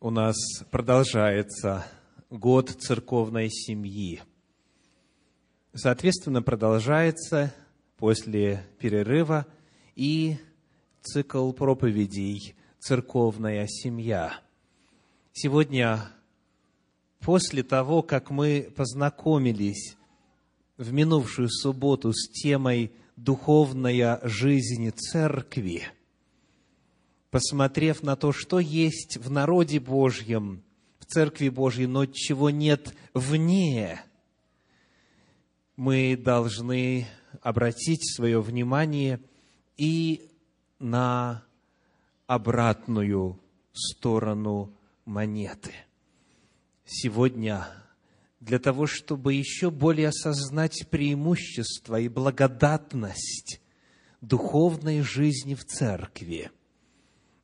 у 0.00 0.10
нас 0.10 0.36
продолжается 0.70 1.84
год 2.30 2.70
церковной 2.70 3.50
семьи. 3.50 4.22
Соответственно, 5.74 6.40
продолжается 6.40 7.52
после 7.96 8.64
перерыва 8.78 9.46
и 9.96 10.36
цикл 11.02 11.50
проповедей 11.52 12.54
«Церковная 12.78 13.66
семья». 13.66 14.40
Сегодня, 15.32 16.08
после 17.18 17.64
того, 17.64 18.02
как 18.02 18.30
мы 18.30 18.72
познакомились 18.76 19.96
в 20.76 20.92
минувшую 20.92 21.48
субботу 21.50 22.12
с 22.12 22.28
темой 22.30 22.92
«Духовная 23.16 24.20
жизнь 24.22 24.92
церкви», 24.92 25.88
посмотрев 27.30 28.02
на 28.02 28.16
то, 28.16 28.32
что 28.32 28.58
есть 28.58 29.16
в 29.18 29.30
народе 29.30 29.80
Божьем, 29.80 30.62
в 30.98 31.06
Церкви 31.06 31.48
Божьей, 31.48 31.86
но 31.86 32.06
чего 32.06 32.50
нет 32.50 32.94
вне, 33.14 34.02
мы 35.76 36.16
должны 36.16 37.06
обратить 37.42 38.14
свое 38.14 38.40
внимание 38.40 39.20
и 39.76 40.28
на 40.78 41.44
обратную 42.26 43.38
сторону 43.72 44.72
монеты. 45.04 45.72
Сегодня 46.84 47.68
для 48.40 48.58
того, 48.58 48.86
чтобы 48.86 49.34
еще 49.34 49.70
более 49.70 50.08
осознать 50.08 50.88
преимущество 50.90 52.00
и 52.00 52.08
благодатность 52.08 53.60
духовной 54.20 55.02
жизни 55.02 55.54
в 55.54 55.64
церкви– 55.64 56.50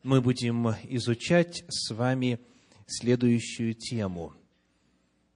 мы 0.05 0.21
будем 0.21 0.69
изучать 0.85 1.65
с 1.69 1.93
вами 1.93 2.39
следующую 2.87 3.75
тему. 3.75 4.35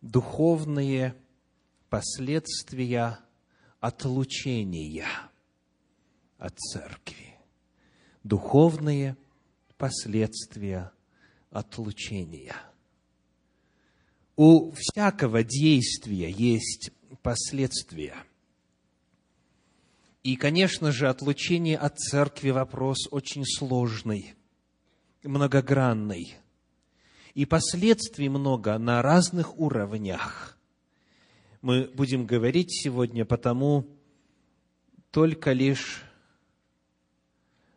Духовные 0.02 1.16
последствия 1.88 3.18
отлучения 3.80 5.08
от 6.36 6.56
церкви. 6.58 7.34
Духовные 8.22 9.16
последствия 9.78 10.92
отлучения. 11.50 12.54
У 14.36 14.72
всякого 14.72 15.42
действия 15.44 16.30
есть 16.30 16.90
последствия. 17.22 18.16
И, 20.22 20.36
конечно 20.36 20.92
же, 20.92 21.08
отлучение 21.08 21.78
от 21.78 21.98
церкви 21.98 22.50
вопрос 22.50 23.08
очень 23.10 23.46
сложный 23.46 24.34
многогранный, 25.22 26.36
и 27.34 27.44
последствий 27.44 28.28
много 28.28 28.78
на 28.78 29.02
разных 29.02 29.58
уровнях. 29.58 30.58
Мы 31.60 31.90
будем 31.94 32.26
говорить 32.26 32.70
сегодня 32.70 33.24
потому 33.24 33.86
только 35.10 35.52
лишь 35.52 36.02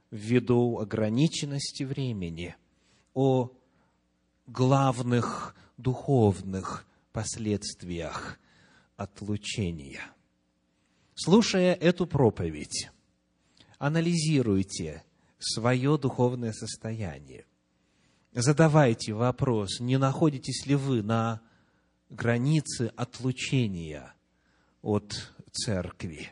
ввиду 0.10 0.80
ограниченности 0.80 1.84
времени 1.84 2.56
о 3.14 3.52
главных 4.48 5.56
духовных 5.78 6.86
последствиях 7.12 8.40
отлучения. 8.98 10.02
Слушая 11.16 11.74
эту 11.74 12.08
проповедь, 12.08 12.90
анализируйте 13.78 15.04
свое 15.44 15.98
духовное 15.98 16.54
состояние. 16.54 17.46
Задавайте 18.34 19.14
вопрос, 19.14 19.80
не 19.80 19.98
находитесь 19.98 20.66
ли 20.66 20.76
вы 20.76 21.04
на 21.04 21.42
границе 22.10 22.92
отлучения 22.96 24.14
от 24.82 25.32
церкви. 25.52 26.32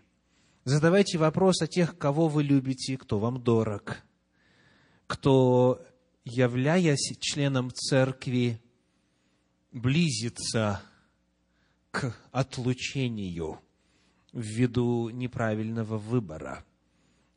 Задавайте 0.64 1.18
вопрос 1.18 1.62
о 1.62 1.68
тех, 1.68 1.98
кого 1.98 2.28
вы 2.28 2.44
любите, 2.44 2.98
кто 2.98 3.20
вам 3.20 3.42
дорог, 3.44 3.98
кто, 5.08 5.86
являясь 6.24 7.18
членом 7.20 7.72
церкви, 7.74 8.62
близится 9.72 10.82
к 11.92 12.16
отлучению 12.32 13.60
ввиду 14.32 15.10
неправильного 15.10 15.98
выбора– 15.98 16.64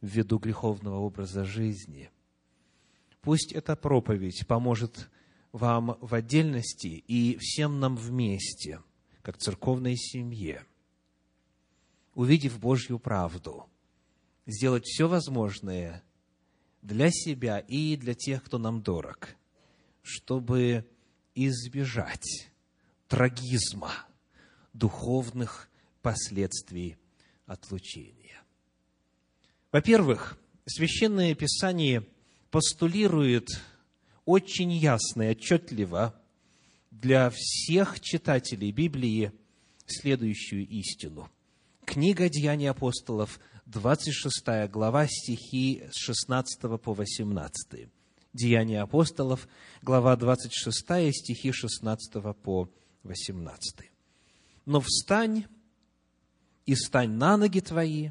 ввиду 0.02 0.38
греховного 0.38 0.98
образа 0.98 1.44
жизни. 1.44 2.10
Пусть 3.22 3.52
эта 3.52 3.76
проповедь 3.76 4.46
поможет 4.46 5.08
вам 5.52 5.96
в 6.00 6.14
отдельности 6.14 6.88
и 6.88 7.38
всем 7.38 7.78
нам 7.78 7.96
вместе, 7.96 8.82
как 9.22 9.38
церковной 9.38 9.96
семье, 9.96 10.66
увидев 12.14 12.58
Божью 12.58 12.98
правду, 12.98 13.66
сделать 14.44 14.84
все 14.84 15.06
возможное 15.06 16.02
для 16.82 17.10
себя 17.10 17.60
и 17.60 17.96
для 17.96 18.14
тех, 18.14 18.42
кто 18.42 18.58
нам 18.58 18.82
дорог, 18.82 19.36
чтобы 20.02 20.84
избежать 21.34 22.50
трагизма 23.06 23.92
духовных 24.72 25.70
последствий 26.00 26.96
отлучения. 27.46 28.21
Во-первых, 29.72 30.38
Священное 30.66 31.34
Писание 31.34 32.06
постулирует 32.50 33.48
очень 34.26 34.70
ясно 34.70 35.22
и 35.22 35.30
отчетливо 35.30 36.14
для 36.90 37.30
всех 37.30 37.98
читателей 38.00 38.70
Библии 38.70 39.32
следующую 39.86 40.68
истину. 40.68 41.30
Книга 41.86 42.28
Деяний 42.28 42.68
апостолов, 42.68 43.40
26 43.64 44.70
глава, 44.70 45.06
стихи 45.08 45.84
с 45.90 45.96
16 46.04 46.60
по 46.80 46.92
18. 46.92 47.88
Деяния 48.34 48.82
апостолов, 48.82 49.48
глава 49.80 50.16
26, 50.16 51.14
стихи 51.14 51.50
16 51.50 52.36
по 52.36 52.68
18. 53.04 53.90
«Но 54.66 54.80
встань 54.82 55.46
и 56.66 56.74
стань 56.74 57.12
на 57.12 57.38
ноги 57.38 57.60
твои, 57.60 58.10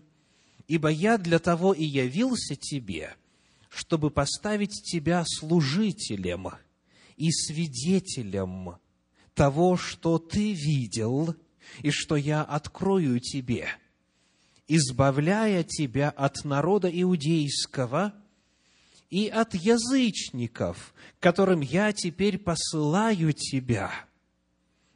ибо 0.71 0.87
я 0.87 1.17
для 1.17 1.37
того 1.39 1.73
и 1.73 1.83
явился 1.83 2.55
тебе, 2.55 3.13
чтобы 3.67 4.09
поставить 4.09 4.83
тебя 4.85 5.25
служителем 5.27 6.47
и 7.17 7.29
свидетелем 7.29 8.77
того, 9.33 9.75
что 9.75 10.17
ты 10.17 10.53
видел 10.53 11.35
и 11.81 11.91
что 11.91 12.15
я 12.15 12.41
открою 12.41 13.19
тебе, 13.19 13.67
избавляя 14.69 15.65
тебя 15.65 16.09
от 16.09 16.45
народа 16.45 16.89
иудейского 16.89 18.13
и 19.09 19.27
от 19.27 19.53
язычников, 19.53 20.93
которым 21.19 21.59
я 21.59 21.91
теперь 21.91 22.37
посылаю 22.37 23.33
тебя, 23.33 23.91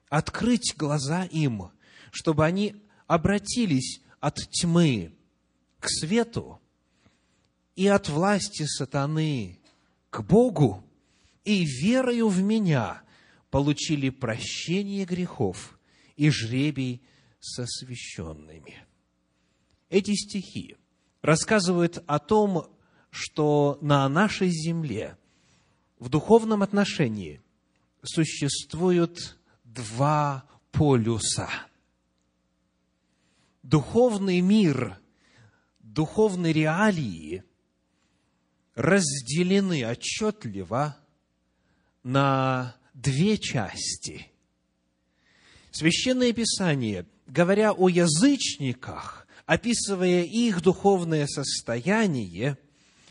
открыть 0.07 0.73
глаза 0.77 1.25
им, 1.25 1.69
чтобы 2.11 2.45
они 2.45 2.77
обратились 3.07 3.99
от 4.21 4.37
тьмы 4.51 5.11
к 5.85 5.89
свету 5.89 6.59
и 7.75 7.85
от 7.85 8.09
власти 8.09 8.63
сатаны 8.63 9.59
к 10.09 10.21
Богу, 10.21 10.83
и 11.43 11.63
верою 11.63 12.29
в 12.29 12.41
Меня 12.41 13.03
получили 13.51 14.09
прощение 14.09 15.05
грехов 15.05 15.79
и 16.15 16.31
жребий 16.31 17.03
со 17.39 17.67
священными. 17.67 18.83
Эти 19.89 20.15
стихи 20.15 20.75
рассказывают 21.21 22.03
о 22.07 22.17
том, 22.17 22.75
что 23.11 23.77
на 23.81 24.09
нашей 24.09 24.49
земле 24.49 25.19
в 25.99 26.09
духовном 26.09 26.63
отношении 26.63 27.43
существуют 28.01 29.37
два 29.63 30.45
полюса. 30.71 31.47
Духовный 33.61 34.41
мир– 34.41 34.99
духовные 35.95 36.51
реалии 36.51 37.43
разделены 38.75 39.87
отчетливо 39.87 40.97
на 42.03 42.75
две 42.93 43.37
части. 43.37 44.29
Священное 45.71 46.33
Писание, 46.33 47.05
говоря 47.27 47.71
о 47.71 47.87
язычниках, 47.87 49.25
описывая 49.45 50.23
их 50.23 50.61
духовное 50.61 51.27
состояние, 51.27 52.57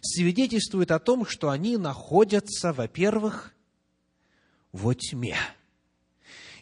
свидетельствует 0.02 0.90
о 0.90 0.98
том, 0.98 1.26
что 1.26 1.48
они 1.48 1.78
находятся, 1.78 2.74
во-первых, 2.74 3.54
во 4.72 4.94
тьме. 4.94 5.38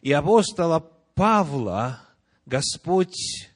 И 0.02 0.12
апостола 0.12 0.88
Павла 1.14 2.00
Господь 2.46 3.51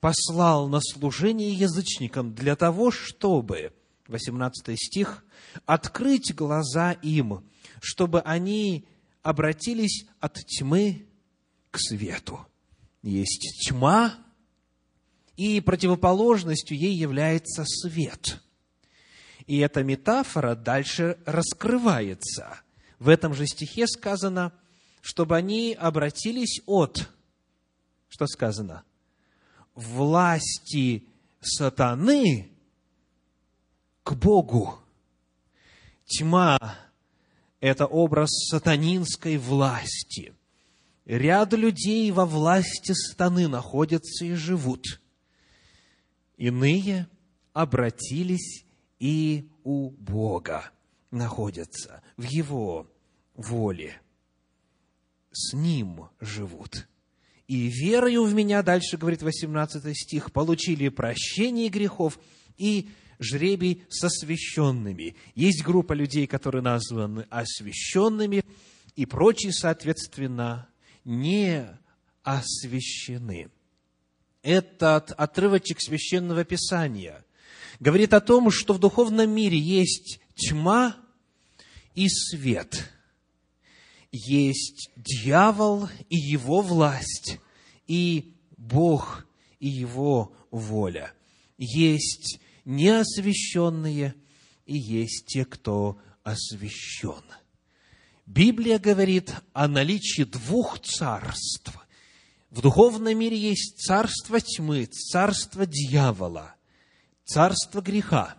послал 0.00 0.68
на 0.68 0.80
служение 0.80 1.52
язычникам 1.52 2.34
для 2.34 2.56
того, 2.56 2.90
чтобы, 2.90 3.72
18 4.06 4.78
стих, 4.78 5.24
открыть 5.66 6.34
глаза 6.34 6.92
им, 6.92 7.44
чтобы 7.80 8.20
они 8.20 8.86
обратились 9.22 10.06
от 10.20 10.34
тьмы 10.34 11.06
к 11.70 11.78
свету. 11.78 12.46
Есть 13.02 13.68
тьма, 13.68 14.14
и 15.36 15.60
противоположностью 15.60 16.76
ей 16.76 16.94
является 16.96 17.64
свет. 17.64 18.40
И 19.46 19.58
эта 19.58 19.84
метафора 19.84 20.54
дальше 20.54 21.18
раскрывается. 21.24 22.60
В 22.98 23.08
этом 23.08 23.34
же 23.34 23.46
стихе 23.46 23.86
сказано, 23.86 24.52
чтобы 25.00 25.36
они 25.36 25.76
обратились 25.78 26.60
от, 26.66 27.08
что 28.08 28.26
сказано, 28.26 28.82
власти 29.78 31.04
сатаны 31.40 32.50
к 34.02 34.14
Богу. 34.14 34.78
Тьма– 36.04 36.58
это 37.60 37.86
образ 37.86 38.30
сатанинской 38.50 39.36
власти. 39.36 40.34
Ряд 41.04 41.52
людей 41.52 42.10
во 42.10 42.26
власти 42.26 42.92
сатаны 42.92 43.46
находятся 43.46 44.24
и 44.24 44.34
живут. 44.34 45.00
Иные 46.36 47.08
обратились 47.52 48.64
и 48.98 49.48
у 49.64 49.90
Бога 49.90 50.70
находятся, 51.10 52.02
в 52.16 52.24
Его 52.24 52.90
воле. 53.34 54.00
С 55.30 55.52
Ним 55.54 56.08
живут. 56.20 56.88
И 57.48 57.68
верою 57.68 58.24
в 58.24 58.34
Меня, 58.34 58.62
дальше 58.62 58.98
говорит 58.98 59.22
18 59.22 59.96
стих, 59.96 60.32
получили 60.32 60.90
прощение 60.90 61.70
грехов 61.70 62.18
и 62.58 62.90
жребий 63.18 63.84
с 63.88 64.04
освященными. 64.04 65.16
Есть 65.34 65.64
группа 65.64 65.94
людей, 65.94 66.26
которые 66.26 66.62
названы 66.62 67.26
освященными, 67.30 68.44
и 68.96 69.06
прочие, 69.06 69.52
соответственно, 69.52 70.68
не 71.04 71.66
освящены. 72.22 73.48
Этот 74.42 75.12
отрывочек 75.12 75.80
священного 75.80 76.44
писания 76.44 77.24
говорит 77.80 78.12
о 78.12 78.20
том, 78.20 78.50
что 78.50 78.74
в 78.74 78.78
духовном 78.78 79.30
мире 79.30 79.58
есть 79.58 80.20
тьма 80.34 80.96
и 81.94 82.08
свет, 82.08 82.90
есть 84.10 84.90
дьявол 84.96 85.88
и 86.08 86.16
его 86.16 86.60
власть, 86.60 87.38
и 87.86 88.34
Бог 88.56 89.26
и 89.58 89.68
его 89.68 90.34
воля. 90.50 91.12
Есть 91.56 92.40
неосвященные 92.64 94.14
и 94.66 94.76
есть 94.76 95.26
те, 95.26 95.44
кто 95.44 95.98
освящен. 96.22 97.22
Библия 98.26 98.78
говорит 98.78 99.34
о 99.54 99.68
наличии 99.68 100.24
двух 100.24 100.80
царств. 100.80 101.72
В 102.50 102.60
духовном 102.60 103.18
мире 103.18 103.38
есть 103.38 103.78
царство 103.78 104.40
тьмы, 104.40 104.84
царство 104.84 105.64
дьявола, 105.66 106.54
царство 107.24 107.80
греха 107.80 108.36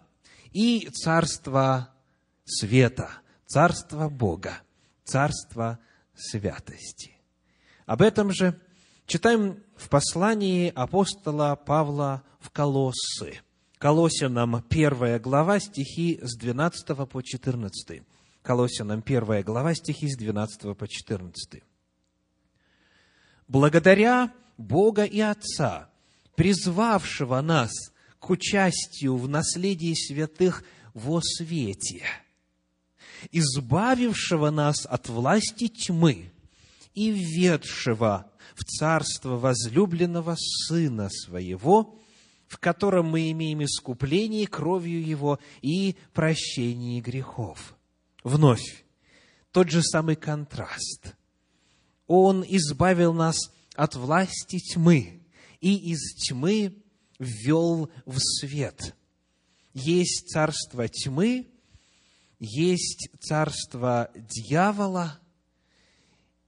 и 0.51 0.89
царство 0.93 1.93
света, 2.45 3.09
царство 3.47 4.09
Бога, 4.09 4.61
царство 5.09 5.79
святости. 6.15 7.17
Об 7.85 8.01
этом 8.01 8.31
же 8.31 8.59
читаем 9.05 9.63
в 9.75 9.89
послании 9.89 10.71
апостола 10.75 11.55
Павла 11.55 12.23
в 12.39 12.51
Колоссы– 12.51 13.41
Колосянам 13.79 14.61
1 14.69 15.21
глава, 15.21 15.57
стихи 15.61 16.19
с 16.21 16.35
12 16.35 17.07
по 17.07 17.21
14. 17.21 18.03
Колосянам 18.41 19.01
1 19.05 19.41
глава, 19.43 19.73
стихи 19.73 20.09
с 20.09 20.17
12 20.17 20.77
по 20.77 20.85
14. 20.85 21.63
«Благодаря 23.47 24.33
Бога 24.57 25.05
и 25.05 25.21
Отца, 25.21 25.89
призвавшего 26.35 27.39
нас 27.39 27.71
к 28.19 28.29
участию 28.29 29.15
в 29.15 29.29
наследии 29.29 29.93
святых 29.93 30.65
во 30.93 31.21
свете, 31.21 32.03
избавившего 33.31 34.49
нас 34.49 34.85
от 34.85 35.09
власти 35.09 35.67
тьмы 35.67 36.31
и 36.93 37.11
введшего 37.11 38.31
в 38.55 38.63
царство 38.63 39.37
возлюбленного 39.37 40.35
Сына 40.37 41.09
Своего, 41.09 41.99
в 42.47 42.57
котором 42.57 43.07
мы 43.07 43.31
имеем 43.31 43.63
искупление 43.63 44.47
кровью 44.47 45.05
Его 45.05 45.39
и 45.61 45.95
прощение 46.13 47.01
грехов. 47.01 47.75
Вновь, 48.23 48.85
тот 49.51 49.69
же 49.69 49.81
самый 49.81 50.15
контраст. 50.15 51.15
Он 52.07 52.43
избавил 52.47 53.13
нас 53.13 53.37
от 53.75 53.95
власти 53.95 54.59
тьмы 54.59 55.21
и 55.61 55.91
из 55.91 56.15
тьмы 56.15 56.75
ввел 57.19 57.89
в 58.05 58.17
свет. 58.17 58.95
Есть 59.73 60.27
царство 60.29 60.87
тьмы, 60.87 61.47
есть 62.39 63.09
царство 63.19 64.09
дьявола, 64.15 65.19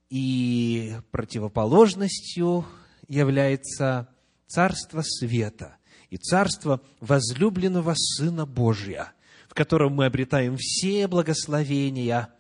и 0.10 0.98
противоположностью 1.12 2.66
является 3.08 4.10
царство 4.48 5.02
света, 5.04 5.78
и 6.10 6.18
царство 6.18 6.82
возлюбленного 7.00 7.94
Сына 7.96 8.46
Божия, 8.46 9.14
в 9.48 9.54
котором 9.54 9.94
мы 9.94 10.06
обретаем 10.06 10.58
все 10.58 11.08
благословения, 11.08 12.34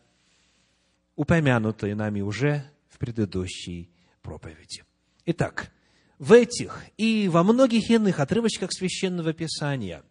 упомянутые 1.15 1.95
нами 1.95 2.21
уже 2.21 2.69
в 2.89 2.97
предыдущей 2.97 3.89
проповеди. 4.21 4.83
Итак, 5.25 5.71
в 6.19 6.33
этих 6.33 6.83
и 6.97 7.29
во 7.29 7.43
многих 7.43 7.89
иных 7.89 8.19
отрывочках 8.19 8.73
Священного 8.73 9.33
Писания 9.33 10.03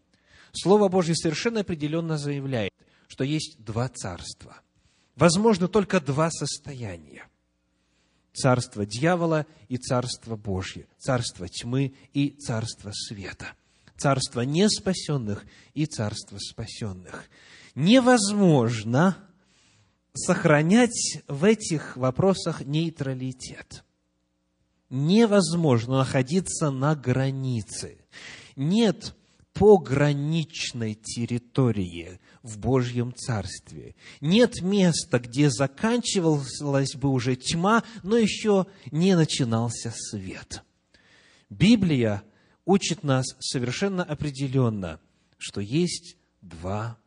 Слово 0.53 0.89
Божье 0.89 1.15
совершенно 1.15 1.61
определенно 1.61 2.19
заявляет, 2.19 2.73
что 3.11 3.25
есть 3.25 3.57
два 3.59 3.89
царства. 3.89 4.61
Возможно, 5.17 5.67
только 5.67 6.01
два 6.01 6.31
состояния 6.31 7.27
царство 8.33 8.87
дьявола 8.87 9.47
и 9.69 9.77
царство 9.77 10.37
Божье, 10.37 10.87
царство 10.97 11.49
тьмы 11.49 11.95
и 12.15 12.31
царство 12.31 12.93
света, 12.95 13.49
царство 13.97 14.43
неспасенных 14.43 15.45
и 15.75 15.87
царство 15.87 16.39
спасенных. 16.39 17.29
Невозможно 17.75 19.17
сохранять 20.15 21.23
в 21.27 21.45
этих 21.45 21.97
вопросах 21.97 22.63
нейтралитет. 22.63 23.85
Невозможно 24.89 25.99
находиться 25.99 26.71
на 26.71 26.95
границе. 26.95 27.99
Нет 28.55 29.17
пограничной 29.53 30.95
территории 30.95 32.21
в 32.43 32.59
Божьем 32.59 33.15
Царстве. 33.15 33.95
Нет 34.21 34.63
места, 34.63 35.19
где 35.19 35.51
заканчивалась 35.51 36.95
бы 36.95 37.11
уже 37.11 37.37
тьма, 37.37 37.85
но 38.03 38.17
еще 38.17 38.67
не 38.91 39.15
начинался 39.15 39.93
свет. 39.95 40.63
Библия 41.51 42.23
учит 42.65 43.03
нас 43.03 43.27
совершенно 43.41 44.05
определенно, 44.05 45.01
что 45.39 45.61
есть 45.61 46.17
два 46.41 46.99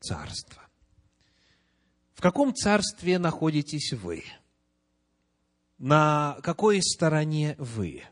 царства. 0.00 0.62
В 2.14 2.20
каком 2.20 2.54
царстве 2.54 3.18
находитесь 3.18 3.92
вы? 3.92 4.24
На 5.78 6.38
какой 6.42 6.80
стороне 6.82 7.56
вы? 7.58 8.02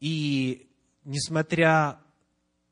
И 0.00 0.68
несмотря 1.04 2.01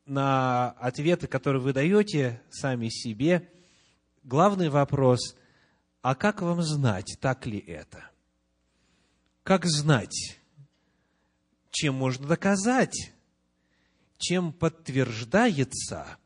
на 0.05 0.71
ответы, 0.71 1.27
которые 1.27 1.61
вы 1.61 1.73
даете 1.73 2.41
сами 2.49 2.89
себе, 2.89 3.49
главный 4.23 4.69
вопрос, 4.69 5.35
а 6.01 6.15
как 6.15 6.41
вам 6.41 6.61
знать, 6.61 7.17
так 7.19 7.45
ли 7.45 7.59
это? 7.59 8.09
Как 9.43 9.65
знать? 9.65 10.39
Чем 11.69 11.95
можно 11.95 12.27
доказать? 12.27 13.13
Чем 14.17 14.53
подтверждается 14.53 16.17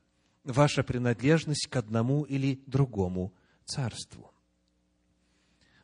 ваша 0.43 0.83
принадлежность 0.83 1.67
к 1.67 1.75
одному 1.75 2.23
или 2.23 2.61
другому 2.65 3.33
царству? 3.65 4.31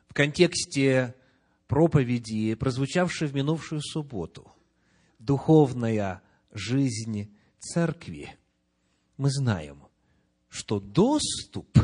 В 0.08 0.14
контексте 0.14 1.14
проповеди, 1.68 2.54
прозвучавшей 2.54 3.28
в 3.28 3.34
минувшую 3.34 3.80
субботу, 3.80 4.52
духовная 5.18 6.22
жизнь 6.52 7.34
церкви, 7.62 8.36
мы 9.16 9.30
знаем, 9.30 9.84
что 10.48 10.80
доступ 10.80 11.78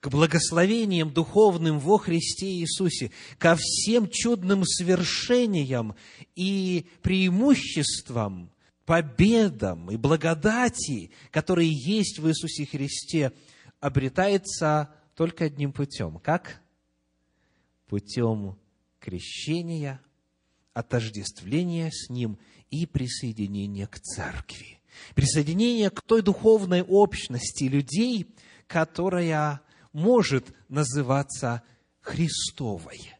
к 0.00 0.08
благословениям 0.08 1.12
духовным 1.12 1.78
во 1.78 1.96
Христе 1.96 2.46
Иисусе, 2.46 3.12
ко 3.38 3.56
всем 3.56 4.08
чудным 4.08 4.64
свершениям 4.64 5.94
и 6.34 6.86
преимуществам, 7.02 8.50
победам 8.84 9.90
и 9.90 9.96
благодати, 9.96 11.12
которые 11.30 11.70
есть 11.72 12.18
в 12.18 12.28
Иисусе 12.28 12.66
Христе, 12.66 13.32
обретается 13.80 14.92
только 15.14 15.44
одним 15.44 15.72
путем. 15.72 16.18
Как? 16.18 16.60
Путем 17.86 18.58
крещения, 18.98 20.00
отождествления 20.72 21.90
с 21.92 22.10
Ним 22.10 22.38
и 22.72 22.86
присоединения 22.86 23.86
к 23.86 24.00
Церкви. 24.00 24.80
Присоединение 25.14 25.90
к 25.90 26.00
той 26.02 26.22
духовной 26.22 26.82
общности 26.82 27.64
людей, 27.64 28.34
которая 28.66 29.60
может 29.92 30.54
называться 30.68 31.62
Христовой. 32.00 33.12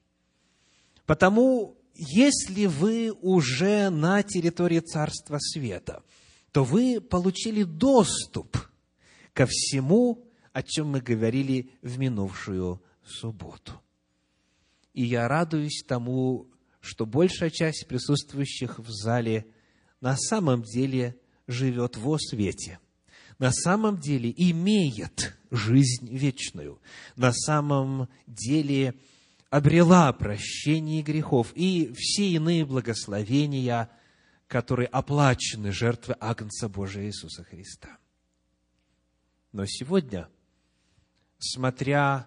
Потому, 1.06 1.76
если 1.94 2.66
вы 2.66 3.12
уже 3.12 3.90
на 3.90 4.22
территории 4.22 4.80
Царства 4.80 5.38
Света, 5.38 6.02
то 6.50 6.64
вы 6.64 7.00
получили 7.00 7.62
доступ 7.62 8.56
ко 9.34 9.46
всему, 9.46 10.24
о 10.52 10.62
чем 10.62 10.88
мы 10.88 11.00
говорили 11.00 11.70
в 11.82 11.98
минувшую 11.98 12.82
субботу. 13.04 13.72
И 14.94 15.04
я 15.04 15.28
радуюсь 15.28 15.82
тому, 15.86 16.46
что 16.82 17.06
большая 17.06 17.50
часть 17.50 17.86
присутствующих 17.86 18.80
в 18.80 18.90
зале 18.90 19.46
на 20.00 20.16
самом 20.16 20.64
деле 20.64 21.16
живет 21.46 21.96
во 21.96 22.18
свете, 22.18 22.80
на 23.38 23.52
самом 23.52 23.98
деле 23.98 24.32
имеет 24.36 25.34
жизнь 25.50 26.08
вечную, 26.14 26.82
на 27.14 27.32
самом 27.32 28.08
деле 28.26 28.94
обрела 29.48 30.12
прощение 30.12 31.02
грехов 31.02 31.52
и 31.54 31.92
все 31.96 32.28
иные 32.30 32.66
благословения, 32.66 33.88
которые 34.48 34.88
оплачены 34.88 35.70
жертвой 35.70 36.16
Агнца 36.18 36.68
Божия 36.68 37.04
Иисуса 37.04 37.44
Христа. 37.44 37.96
Но 39.52 39.66
сегодня, 39.66 40.28
смотря 41.38 42.26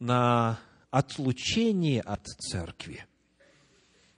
на 0.00 0.58
отлучение 0.90 2.00
от 2.00 2.26
церкви, 2.26 3.06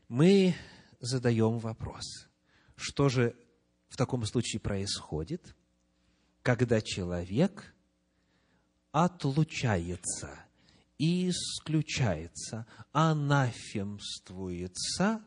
мы 0.09 0.55
задаем 1.01 1.59
вопрос, 1.59 2.29
что 2.77 3.09
же 3.09 3.37
в 3.89 3.97
таком 3.97 4.25
случае 4.25 4.61
происходит, 4.61 5.57
когда 6.43 6.81
человек 6.81 7.75
отлучается, 8.93 10.39
исключается, 10.99 12.67
анафемствуется 12.93 15.25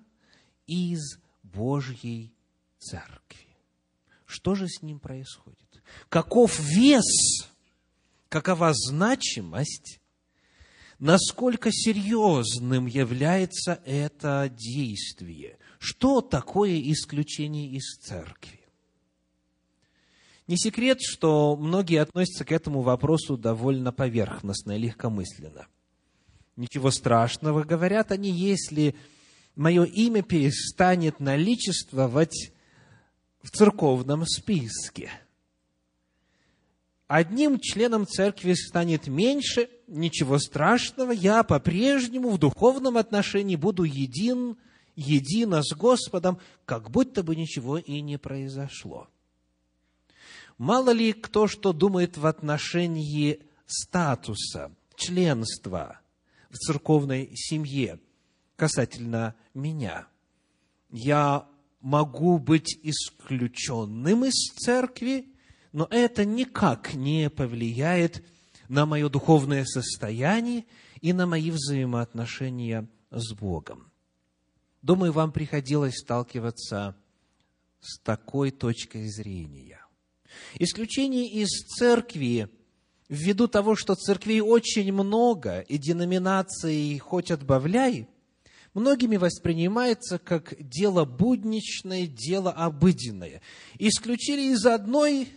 из 0.66 1.20
Божьей 1.44 2.34
Церкви. 2.78 3.58
Что 4.26 4.56
же 4.56 4.68
с 4.68 4.82
ним 4.82 5.00
происходит? 5.00 5.84
Каков 6.10 6.60
вес, 6.60 7.06
какова 8.30 8.74
значимость, 8.74 10.02
насколько 11.00 11.72
серьезным 11.72 12.86
является 12.86 13.82
это 13.86 14.52
действие? 14.54 15.58
Что 15.80 16.22
такое 16.22 16.80
исключение 16.92 17.70
из 17.72 17.98
церкви? 17.98 18.60
Не 20.48 20.58
секрет, 20.58 21.00
что 21.02 21.58
многие 21.58 22.02
относятся 22.02 22.46
к 22.46 22.52
этому 22.52 22.82
вопросу 22.82 23.38
довольно 23.38 23.92
поверхностно 23.92 24.78
и 24.78 24.80
легкомысленно. 24.80 25.68
Ничего 26.56 26.90
страшного, 26.90 27.64
говорят 27.64 28.12
они, 28.12 28.32
если 28.32 28.96
мое 29.56 29.84
имя 29.84 30.24
перестанет 30.24 31.20
наличествовать 31.20 32.54
в 33.44 33.52
церковном 33.52 34.26
списке. 34.26 35.12
Одним 37.08 37.60
членом 37.60 38.08
церкви 38.08 38.54
станет 38.54 39.08
меньше, 39.08 39.70
ничего 39.88 40.38
страшного, 40.38 41.12
я 41.12 41.44
по-прежнему 41.44 42.30
в 42.30 42.38
духовном 42.38 42.98
отношении 42.98 43.56
буду 43.56 43.84
един, 43.84 44.58
едино 44.96 45.64
с 45.64 45.74
Господом, 45.76 46.40
как 46.66 46.92
будто 46.92 47.24
бы 47.24 47.36
ничего 47.36 47.78
и 47.78 48.02
не 48.02 48.18
произошло. 48.18 49.08
Мало 50.58 50.90
ли 50.90 51.14
кто 51.14 51.48
что 51.48 51.72
думает 51.72 52.18
в 52.18 52.26
отношении 52.26 53.42
статуса, 53.66 54.72
членства 54.96 56.00
в 56.50 56.58
церковной 56.58 57.32
семье 57.36 58.00
касательно 58.56 59.36
меня. 59.54 60.08
Я 60.90 61.48
могу 61.80 62.40
быть 62.40 62.78
исключенным 62.82 64.26
из 64.26 64.52
церкви, 64.56 65.28
но 65.72 65.88
это 65.92 66.26
никак 66.26 66.96
не 66.96 67.30
повлияет 67.30 68.18
на 68.18 68.37
мое 68.86 69.10
духовное 69.10 69.66
состояние 69.66 70.66
и 71.02 71.14
на 71.14 71.26
мои 71.26 71.52
взаимоотношения 71.52 72.88
с 73.12 73.34
Богом. 73.34 73.92
Думаю, 74.82 75.12
вам 75.12 75.32
приходилось 75.32 75.98
сталкиваться 75.98 76.96
с 77.80 78.00
такой 78.00 78.52
точкой 78.52 79.08
зрения. 79.08 79.80
Исключение 80.60 81.28
из 81.28 81.50
церкви 81.50 82.50
ввиду 83.10 83.48
того, 83.48 83.76
что 83.76 83.96
церквей 83.96 84.42
очень 84.42 84.92
много, 84.92 85.62
и 85.62 85.78
деноминаций 85.78 86.98
хоть 87.00 87.32
отбавляй, 87.32 88.08
многими 88.74 89.18
воспринимается 89.18 90.20
как 90.20 90.56
дело 90.60 91.06
будничное, 91.06 92.08
дело 92.08 92.52
обыденное. 92.52 93.42
Исключили 93.80 94.54
из 94.54 94.66
одной, 94.66 95.30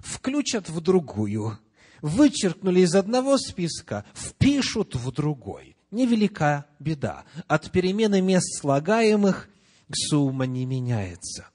включат 0.00 0.68
в 0.68 0.80
другую. 0.80 1.58
Вычеркнули 2.04 2.80
из 2.80 2.94
одного 2.94 3.38
списка, 3.38 4.04
впишут 4.12 4.94
в 4.94 5.10
другой. 5.10 5.74
Невелика 5.90 6.66
беда. 6.78 7.24
От 7.48 7.70
перемены 7.70 8.20
мест 8.20 8.60
слагаемых 8.60 9.48
сумма 9.90 10.44
не 10.44 10.66
меняется. 10.66 11.48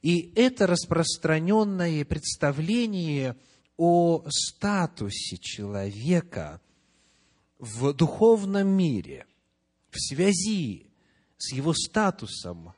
И 0.00 0.32
это 0.36 0.68
распространенное 0.68 2.04
представление 2.04 3.36
о 3.76 4.22
статусе 4.28 5.38
человека 5.38 6.60
в 7.58 7.92
духовном 7.92 8.68
мире– 8.68 9.26
в 9.90 9.98
связи 9.98 10.86
с 11.36 11.52
его 11.52 11.74
статусом, 11.74 12.74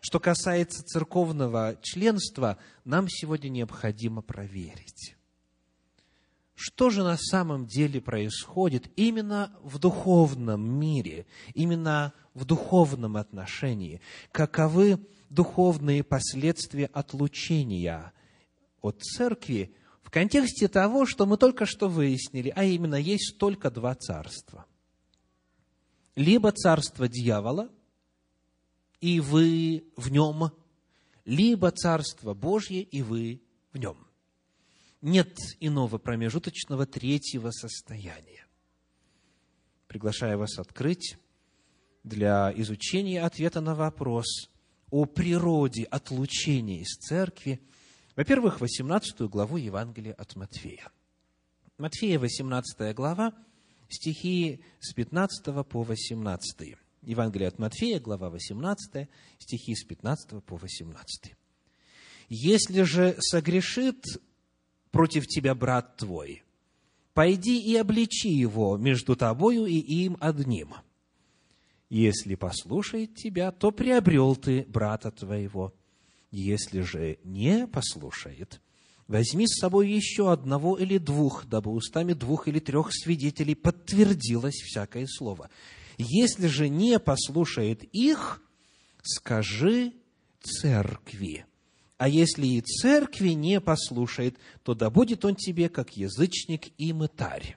что 0.00 0.18
касается 0.20 0.82
церковного 0.82 1.78
членства, 1.82 2.58
нам 2.84 3.08
сегодня 3.08 3.48
необходимо 3.48 4.22
проверить. 4.22 5.13
Что 6.54 6.90
же 6.90 7.02
на 7.02 7.16
самом 7.16 7.66
деле 7.66 8.00
происходит 8.00 8.90
именно 8.96 9.52
в 9.62 9.78
духовном 9.78 10.60
мире, 10.78 11.26
именно 11.54 12.12
в 12.32 12.44
духовном 12.44 13.16
отношении? 13.16 14.00
Каковы 14.30 15.00
духовные 15.30 16.04
последствия 16.04 16.86
отлучения 16.86 18.12
от 18.80 19.02
церкви 19.02 19.74
в 20.02 20.10
контексте 20.10 20.68
того, 20.68 21.06
что 21.06 21.26
мы 21.26 21.36
только 21.38 21.66
что 21.66 21.88
выяснили, 21.88 22.52
а 22.54 22.64
именно 22.64 22.94
есть 22.94 23.36
только 23.38 23.70
два 23.70 23.94
царства– 23.94 24.66
либо 26.16 26.52
царство 26.52 27.08
дьявола, 27.08 27.70
и 29.00 29.20
вы 29.20 29.84
в 29.96 30.10
нем, 30.10 30.50
либо 31.24 31.70
царство 31.70 32.34
Божье, 32.34 32.82
и 32.82 33.02
вы 33.02 33.42
в 33.72 33.78
нем. 33.78 34.03
Нет 35.04 35.36
иного 35.60 35.98
промежуточного 35.98 36.86
третьего 36.86 37.50
состояния. 37.50 38.46
Приглашаю 39.86 40.38
вас 40.38 40.58
открыть 40.58 41.18
для 42.04 42.50
изучения 42.56 43.20
ответа 43.20 43.60
на 43.60 43.74
вопрос 43.74 44.48
о 44.90 45.04
природе 45.04 45.82
отлучения 45.82 46.80
из 46.80 46.96
церкви, 46.96 47.60
во-первых, 48.16 48.62
18 48.62 49.20
главу 49.28 49.58
Евангелия 49.58 50.14
от 50.14 50.36
Матфея. 50.36 50.90
Матфея, 51.76 52.18
18 52.18 52.94
глава, 52.94 53.34
стихи 53.90 54.64
с 54.80 54.94
15 54.94 55.66
по 55.68 55.82
18. 55.82 56.78
Евангелие 57.02 57.48
от 57.48 57.58
Матфея, 57.58 58.00
глава 58.00 58.30
18, 58.30 59.06
стихи 59.38 59.74
с 59.74 59.84
15 59.84 60.42
по 60.42 60.56
18. 60.56 61.36
«Если 62.30 62.82
же 62.84 63.16
согрешит 63.20 64.02
против 64.94 65.26
тебя 65.26 65.56
брат 65.56 65.96
твой, 65.96 66.44
пойди 67.14 67.60
и 67.60 67.74
обличи 67.74 68.28
его 68.28 68.76
между 68.76 69.16
тобою 69.16 69.66
и 69.66 69.74
им 69.76 70.16
одним. 70.20 70.74
Если 71.90 72.36
послушает 72.36 73.16
тебя, 73.16 73.50
то 73.50 73.72
приобрел 73.72 74.36
ты 74.36 74.64
брата 74.68 75.10
твоего. 75.10 75.74
Если 76.30 76.80
же 76.80 77.18
не 77.24 77.66
послушает, 77.66 78.60
Возьми 79.06 79.46
с 79.46 79.60
собой 79.60 79.90
еще 79.90 80.32
одного 80.32 80.78
или 80.78 80.96
двух, 80.96 81.44
дабы 81.44 81.70
устами 81.72 82.14
двух 82.14 82.48
или 82.48 82.58
трех 82.58 82.88
свидетелей 82.90 83.54
подтвердилось 83.54 84.54
всякое 84.54 85.06
слово. 85.06 85.50
Если 85.98 86.46
же 86.46 86.70
не 86.70 86.98
послушает 86.98 87.82
их, 87.92 88.40
скажи 89.02 89.92
церкви. 90.40 91.44
А 92.04 92.08
если 92.08 92.46
и 92.46 92.60
церкви 92.60 93.30
не 93.30 93.62
послушает, 93.62 94.36
то 94.62 94.74
да 94.74 94.90
будет 94.90 95.24
он 95.24 95.36
тебе, 95.36 95.70
как 95.70 95.96
язычник 95.96 96.68
и 96.76 96.92
мытарь. 96.92 97.56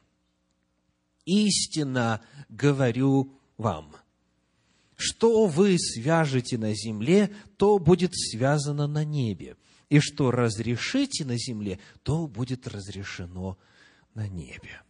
истинно 1.25 2.21
говорю 2.47 3.37
вам, 3.57 3.93
что 4.95 5.47
вы 5.47 5.77
свяжете 5.77 6.57
на 6.57 6.73
земле, 6.73 7.29
то 7.57 7.77
будет 7.77 8.15
связано 8.15 8.87
на 8.87 9.03
небе, 9.03 9.57
и 9.89 9.99
что 9.99 10.31
разрешите 10.31 11.25
на 11.25 11.37
земле, 11.37 11.77
то 12.03 12.25
будет 12.25 12.69
разрешено 12.69 13.57
на 14.13 14.29
небе. 14.29 14.81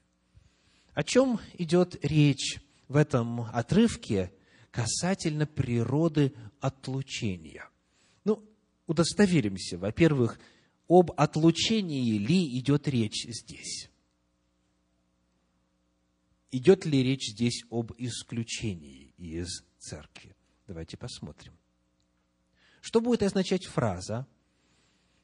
О 0.93 1.01
чем 1.01 1.39
идет 1.57 1.97
речь 2.05 2.59
в 2.87 2.95
этом 2.95 3.41
отрывке 3.41 4.31
касательно 4.69 5.47
природы 5.47 6.35
отлучения? 6.59 7.66
Удостоверимся, 8.87 9.77
во-первых, 9.77 10.39
об 10.87 11.11
отлучении 11.17 12.17
ли 12.17 12.57
идет 12.57 12.87
речь 12.87 13.25
здесь? 13.27 13.89
Идет 16.51 16.85
ли 16.85 17.03
речь 17.03 17.27
здесь 17.33 17.63
об 17.69 17.91
исключении 17.97 19.13
из 19.17 19.65
церкви? 19.77 20.35
Давайте 20.65 20.95
посмотрим. 20.95 21.53
Что 22.79 23.01
будет 23.01 23.23
означать 23.23 23.65
фраза 23.65 24.25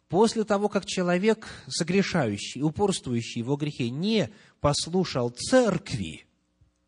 после 0.10 0.44
того, 0.44 0.68
как 0.68 0.86
человек, 0.86 1.48
согрешающий, 1.70 2.62
упорствующий 2.62 3.40
его 3.40 3.56
грехе, 3.56 3.90
не 3.90 4.30
послушал 4.60 5.30
церкви, 5.30 6.26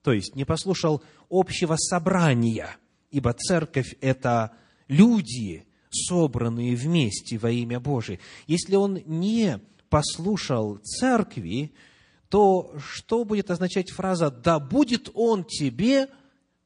то 0.02 0.12
есть 0.12 0.36
не 0.36 0.44
послушал 0.44 1.02
общего 1.30 1.78
собрания, 1.78 2.76
ибо 3.12 3.32
церковь– 3.34 3.96
это 4.02 4.58
люди, 4.90 5.66
собранные 5.96 6.76
вместе 6.76 7.38
во 7.38 7.50
имя 7.50 7.80
Божие. 7.80 8.20
Если 8.48 8.76
он 8.76 9.02
не 9.06 9.60
послушал 9.90 10.78
церкви, 10.78 11.74
то 12.30 12.76
что 12.80 13.24
будет 13.24 13.50
означать 13.52 13.92
фраза 13.92 14.30
«да 14.30 14.60
будет 14.60 15.10
он 15.14 15.44
тебе, 15.44 16.10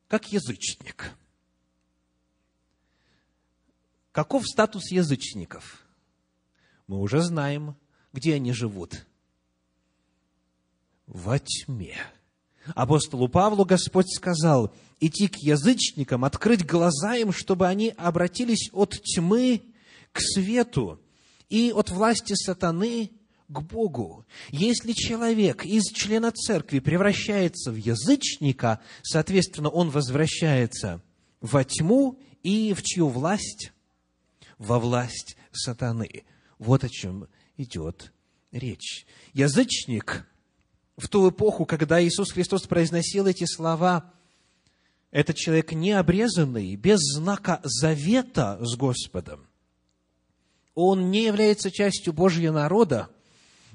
как 0.07 0.31
язычник»? 0.31 1.13
Каков 4.11 4.47
статус 4.47 4.91
язычников? 4.91 5.85
Мы 6.87 6.99
уже 6.99 7.21
знаем, 7.21 7.75
где 8.11 8.33
они 8.33 8.51
живут. 8.51 9.05
Во 11.05 11.39
тьме. 11.39 11.95
Апостолу 12.75 13.27
Павлу 13.27 13.65
Господь 13.65 14.13
сказал, 14.13 14.73
идти 14.99 15.27
к 15.27 15.37
язычникам, 15.37 16.25
открыть 16.25 16.65
глаза 16.65 17.15
им, 17.15 17.31
чтобы 17.31 17.67
они 17.67 17.93
обратились 17.97 18.69
от 18.73 19.01
тьмы 19.01 19.61
к 20.11 20.19
свету 20.19 20.99
и 21.49 21.71
от 21.73 21.89
власти 21.89 22.33
сатаны 22.33 23.11
к 23.47 23.61
Богу. 23.61 24.25
Если 24.49 24.93
человек 24.93 25.65
из 25.65 25.85
члена 25.91 26.31
церкви 26.31 26.79
превращается 26.79 27.71
в 27.71 27.75
язычника, 27.75 28.79
соответственно, 29.01 29.69
он 29.69 29.89
возвращается 29.89 31.01
во 31.41 31.63
тьму 31.63 32.19
и 32.43 32.73
в 32.73 32.83
чью 32.83 33.09
власть? 33.09 33.71
Во 34.57 34.79
власть 34.79 35.37
сатаны. 35.51 36.25
Вот 36.59 36.83
о 36.83 36.89
чем 36.89 37.27
идет 37.57 38.11
речь. 38.51 39.05
Язычник 39.33 40.27
в 40.99 41.07
ту 41.07 41.29
эпоху, 41.29 41.65
когда 41.65 42.03
Иисус 42.03 42.31
Христос 42.31 42.63
произносил 42.63 43.25
эти 43.25 43.45
слова, 43.45 44.11
этот 45.11 45.37
человек 45.37 45.71
не 45.71 45.91
обрезанный, 45.91 46.75
без 46.75 46.99
знака 46.99 47.61
завета 47.63 48.59
с 48.61 48.75
Господом. 48.75 49.47
Он 50.75 51.09
не 51.09 51.25
является 51.25 51.71
частью 51.71 52.13
Божьего 52.13 52.53
народа, 52.53 53.09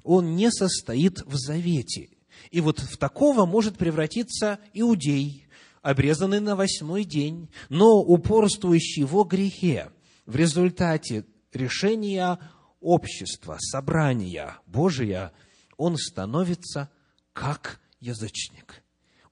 он 0.02 0.36
не 0.36 0.50
состоит 0.50 1.22
в 1.22 1.34
завете. 1.36 2.10
И 2.50 2.60
вот 2.60 2.78
в 2.78 2.96
такого 2.98 3.46
может 3.46 3.78
превратиться 3.78 4.58
иудей, 4.74 5.46
обрезанный 5.82 6.40
на 6.40 6.56
восьмой 6.56 7.04
день, 7.04 7.48
но 7.68 8.00
упорствующий 8.00 9.04
во 9.04 9.24
грехе 9.24 9.90
в 10.26 10.36
результате 10.36 11.24
решения 11.52 12.38
общества, 12.80 13.56
собрания 13.60 14.58
Божия, 14.66 15.32
он 15.76 15.96
становится 15.96 16.90
как 17.34 17.78
язычник. 18.00 18.82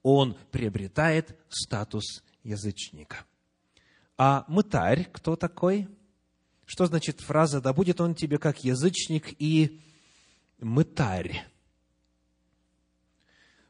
Он 0.03 0.37
приобретает 0.51 1.35
статус 1.49 2.23
язычника. 2.43 3.25
А 4.17 4.45
мытарь 4.47 5.09
кто 5.11 5.35
такой? 5.35 5.87
Что 6.65 6.85
значит 6.85 7.21
фраза 7.21 7.59
«да 7.61 7.73
будет 7.73 7.99
он 7.99 8.13
тебе 8.13 8.37
как 8.37 8.63
язычник 8.63 9.33
и 9.41 9.81
мытарь. 10.59 11.45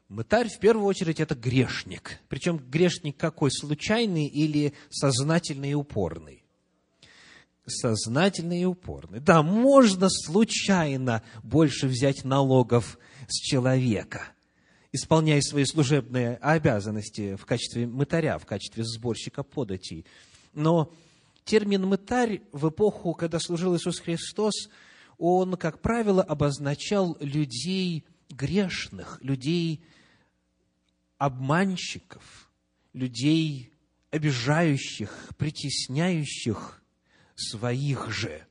Мытарь, 0.08 0.48
в 0.48 0.58
первую 0.58 0.86
очередь, 0.86 1.18
это 1.18 1.34
грешник. 1.34 2.20
Причем 2.28 2.58
грешник 2.58 3.16
какой? 3.16 3.50
Случайный 3.50 4.26
или 4.26 4.74
сознательный 4.90 5.70
и 5.70 5.74
упорный? 5.74 6.44
Сознательный 7.66 8.62
и 8.62 8.64
упорный. 8.66 9.20
Да, 9.20 9.42
можно 9.42 10.08
случайно 10.10 11.22
больше 11.42 11.88
взять 11.88 12.24
налогов 12.24 12.98
с 13.28 13.40
человека, 13.40 14.22
исполняя 14.92 15.40
свои 15.40 15.64
служебные 15.64 16.36
обязанности 16.36 17.36
в 17.36 17.46
качестве 17.46 17.86
мытаря, 17.86 18.38
в 18.38 18.46
качестве 18.46 18.84
сборщика 18.84 19.42
податей. 19.42 20.06
Но 20.52 20.92
термин 21.44 21.86
«мытарь» 21.86 22.42
в 22.52 22.68
эпоху, 22.68 23.14
когда 23.14 23.38
служил 23.38 23.76
Иисус 23.76 24.00
Христос– 24.00 24.68
он, 25.18 25.56
как 25.56 25.80
правило, 25.80 26.22
обозначал 26.22 27.16
людей 27.20 28.04
грешных, 28.30 29.18
людей 29.22 29.84
обманщиков, 31.18 32.50
людей 32.92 33.72
обижающих, 34.10 35.30
притесняющих 35.36 36.82
своих 37.34 38.10
же. 38.10 38.46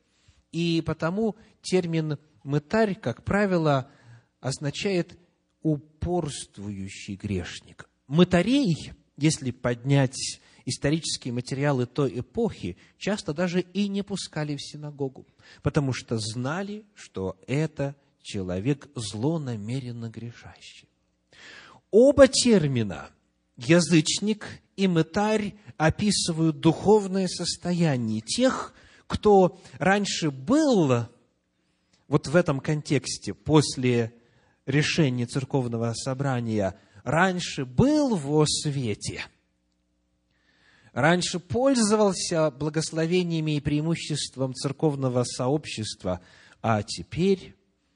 И 0.52 0.82
потому 0.86 1.36
термин 1.62 2.18
«мытарь», 2.44 2.96
как 2.96 3.24
правило, 3.24 3.90
означает 4.44 5.18
упорствующий 5.62 7.16
грешник. 7.16 7.90
Мытарей, 8.08 8.92
если 9.16 9.52
поднять 9.52 10.42
исторические 10.66 11.34
материалы 11.34 11.86
той 11.86 12.20
эпохи 12.20 12.76
часто 12.98 13.34
даже 13.34 13.62
и 13.62 13.88
не 13.88 14.04
пускали 14.04 14.58
в 14.58 14.62
синагогу, 14.62 15.26
потому 15.62 15.94
что 15.94 16.20
знали, 16.20 16.84
что 16.94 17.38
это 17.48 17.96
человек 18.22 18.90
злонамеренно 18.96 20.10
грешащий. 20.10 20.90
Оба 21.90 22.28
термина 22.28 23.10
язычник 23.56 24.46
и 24.76 24.88
мытарь 24.88 25.56
описывают 25.78 26.60
духовное 26.60 27.28
состояние 27.28 28.20
тех, 28.20 28.74
кто 29.08 29.58
раньше 29.78 30.32
был 30.32 31.08
вот 32.10 32.28
в 32.28 32.36
этом 32.36 32.60
контексте, 32.60 33.34
после 33.34 34.14
решения 34.66 35.26
церковного 35.26 35.94
собрания, 35.94 36.78
раньше 37.04 37.66
был 37.66 38.16
во 38.16 38.46
свете– 38.46 39.24
раньше 40.94 41.40
пользовался 41.40 42.52
благословениями 42.52 43.58
и 43.58 43.62
преимуществом 43.62 44.54
церковного 44.54 45.24
сообщества, 45.24 46.22
а 46.62 46.84
теперь 46.84 47.56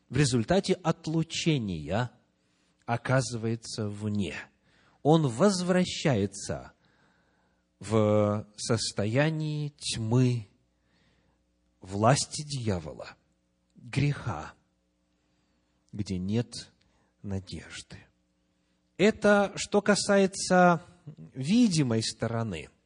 в 0.10 0.18
результате 0.18 0.74
отлучения 0.74 2.12
оказывается 2.86 3.88
вне. 3.88 4.36
Он 5.04 5.28
возвращается 5.28 6.74
в 7.80 8.46
состоянии 8.58 9.70
тьмы, 9.78 10.48
власти 11.80 12.42
дьявола, 12.42 13.10
греха, 13.76 14.54
где 15.98 16.18
нет 16.18 16.72
надежды. 17.22 17.98
Это 18.98 19.52
что 19.56 19.82
касается 19.82 20.82
видимой 21.34 22.02
стороны– 22.02 22.70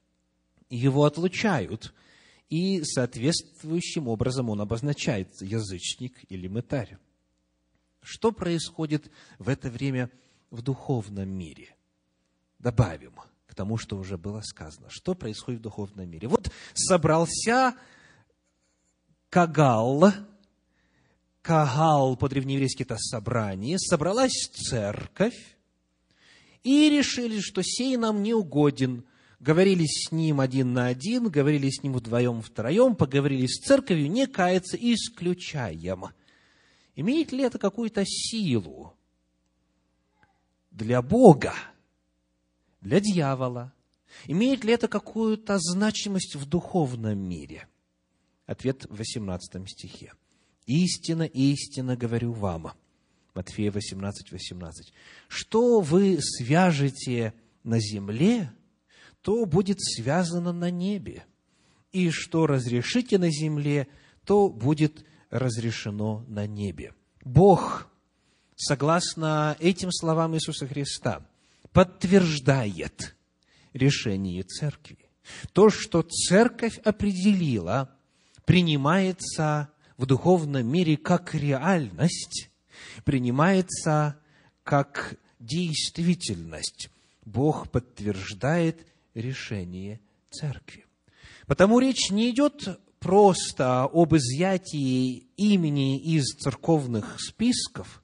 его 0.71 1.04
отлучают, 1.04 1.93
и 2.50 2.84
соответствующим 2.84 4.08
образом 4.08 4.50
он 4.50 4.62
обозначается 4.62 5.45
язычник 5.45 6.13
или 6.30 6.47
мытарь. 6.47 6.97
Что 8.02 8.32
происходит 8.32 9.12
в 9.38 9.47
это 9.50 9.69
время 9.69 10.10
в 10.50 10.62
духовном 10.62 11.30
мире? 11.30 11.76
Добавим 12.58 13.13
к 13.45 13.54
тому, 13.54 13.78
что 13.78 13.97
уже 13.97 14.17
было 14.17 14.41
сказано. 14.41 14.89
Что 14.89 15.13
происходит 15.13 15.60
в 15.60 15.63
духовном 15.63 16.10
мире? 16.10 16.28
Вот 16.28 16.52
собрался 16.74 17.76
Кагал, 19.30 20.12
Кагал 21.41 22.15
по-древнееврейски 22.17 22.84
это 22.84 22.97
собрание, 22.97 23.80
собралась 23.80 24.49
церковь, 24.54 25.58
и 26.63 26.89
решили, 26.89 27.39
что 27.39 27.63
сей 27.63 27.97
нам 27.97 28.21
не 28.21 28.34
угоден, 28.34 29.04
говорили 29.39 29.86
с 29.86 30.12
ним 30.12 30.39
один 30.39 30.73
на 30.73 30.88
один, 30.88 31.30
говорили 31.30 31.69
с 31.69 31.82
ним 31.82 31.93
вдвоем, 31.93 32.41
втроем, 32.41 32.95
поговорили 32.95 33.47
с 33.47 33.60
церковью, 33.60 34.12
не 34.12 34.27
каяться 34.27 34.77
исключаем. 34.80 36.06
Имеет 36.95 37.32
ли 37.32 37.43
это 37.43 37.58
какую-то 37.58 38.04
силу? 38.06 38.95
для 40.71 41.01
Бога, 41.01 41.54
для 42.80 42.99
дьявола? 42.99 43.73
Имеет 44.25 44.63
ли 44.63 44.73
это 44.73 44.88
какую-то 44.88 45.58
значимость 45.60 46.36
в 46.36 46.45
духовном 46.45 47.19
мире? 47.19 47.67
Ответ 48.45 48.86
в 48.89 48.97
18 48.97 49.69
стихе. 49.69 50.13
«Истина, 50.71 51.23
истина 51.23 51.97
говорю 51.97 52.31
вам». 52.31 52.71
Матфея 53.34 53.71
18, 53.71 54.31
18. 54.31 54.93
«Что 55.27 55.81
вы 55.81 56.19
свяжете 56.21 57.34
на 57.65 57.77
земле, 57.81 58.53
то 59.21 59.45
будет 59.45 59.81
связано 59.81 60.53
на 60.53 60.71
небе, 60.71 61.25
и 61.91 62.10
что 62.10 62.47
разрешите 62.47 63.17
на 63.17 63.29
земле, 63.29 63.89
то 64.23 64.47
будет 64.47 65.05
разрешено 65.29 66.23
на 66.29 66.47
небе». 66.47 66.93
Бог, 67.25 67.89
согласно 68.55 69.57
этим 69.60 69.91
словам 69.91 70.36
Иисуса 70.36 70.67
Христа, 70.67 71.27
подтверждает 71.73 73.17
решение 73.73 74.43
церкви. 74.43 74.99
То, 75.51 75.69
что 75.69 76.01
церковь 76.01 76.77
определила, 76.77 77.93
принимается 78.45 79.70
в 80.02 80.08
духовном 80.08 80.66
мире 80.66 80.98
как 80.98 81.36
реальность, 81.36 82.50
принимается 83.06 84.20
как 84.64 85.16
действительность. 85.40 86.90
Бог 87.24 87.70
подтверждает 87.70 88.88
решение 89.14 90.02
церкви. 90.32 90.86
Потому 91.46 91.78
речь 91.78 92.10
не 92.10 92.32
идет 92.32 92.80
просто 92.98 93.84
об 93.84 94.16
изъятии 94.16 95.28
имени 95.38 96.00
из 96.02 96.36
церковных 96.36 97.18
списков, 97.20 98.04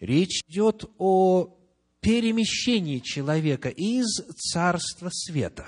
речь 0.00 0.42
идет 0.48 0.86
о 0.96 1.54
перемещении 2.00 3.00
человека 3.00 3.68
из 3.68 4.06
царства 4.34 5.10
света 5.12 5.66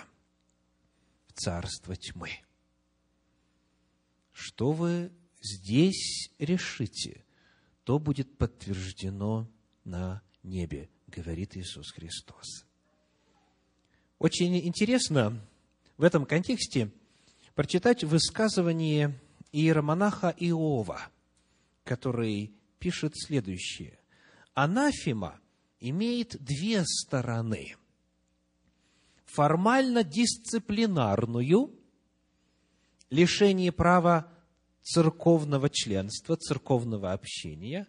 в 1.26 1.34
царство 1.34 1.94
тьмы. 1.96 2.30
Что 4.32 4.72
вы 4.72 5.10
здесь 5.40 6.30
решите, 6.38 7.24
то 7.84 7.98
будет 7.98 8.36
подтверждено 8.36 9.48
на 9.84 10.22
небе, 10.42 10.88
говорит 11.06 11.56
Иисус 11.56 11.90
Христос. 11.92 12.66
Очень 14.18 14.56
интересно 14.58 15.40
в 15.96 16.04
этом 16.04 16.26
контексте 16.26 16.90
прочитать 17.54 18.04
высказывание 18.04 19.18
иеромонаха 19.52 20.34
Иова, 20.38 21.00
который 21.84 22.54
пишет 22.78 23.14
следующее. 23.16 23.98
Анафима 24.54 25.40
имеет 25.80 26.36
две 26.42 26.84
стороны. 26.84 27.76
Формально 29.24 30.04
дисциплинарную, 30.04 31.74
лишение 33.10 33.72
права 33.72 34.32
церковного 34.82 35.70
членства, 35.70 36.36
церковного 36.36 37.12
общения, 37.12 37.86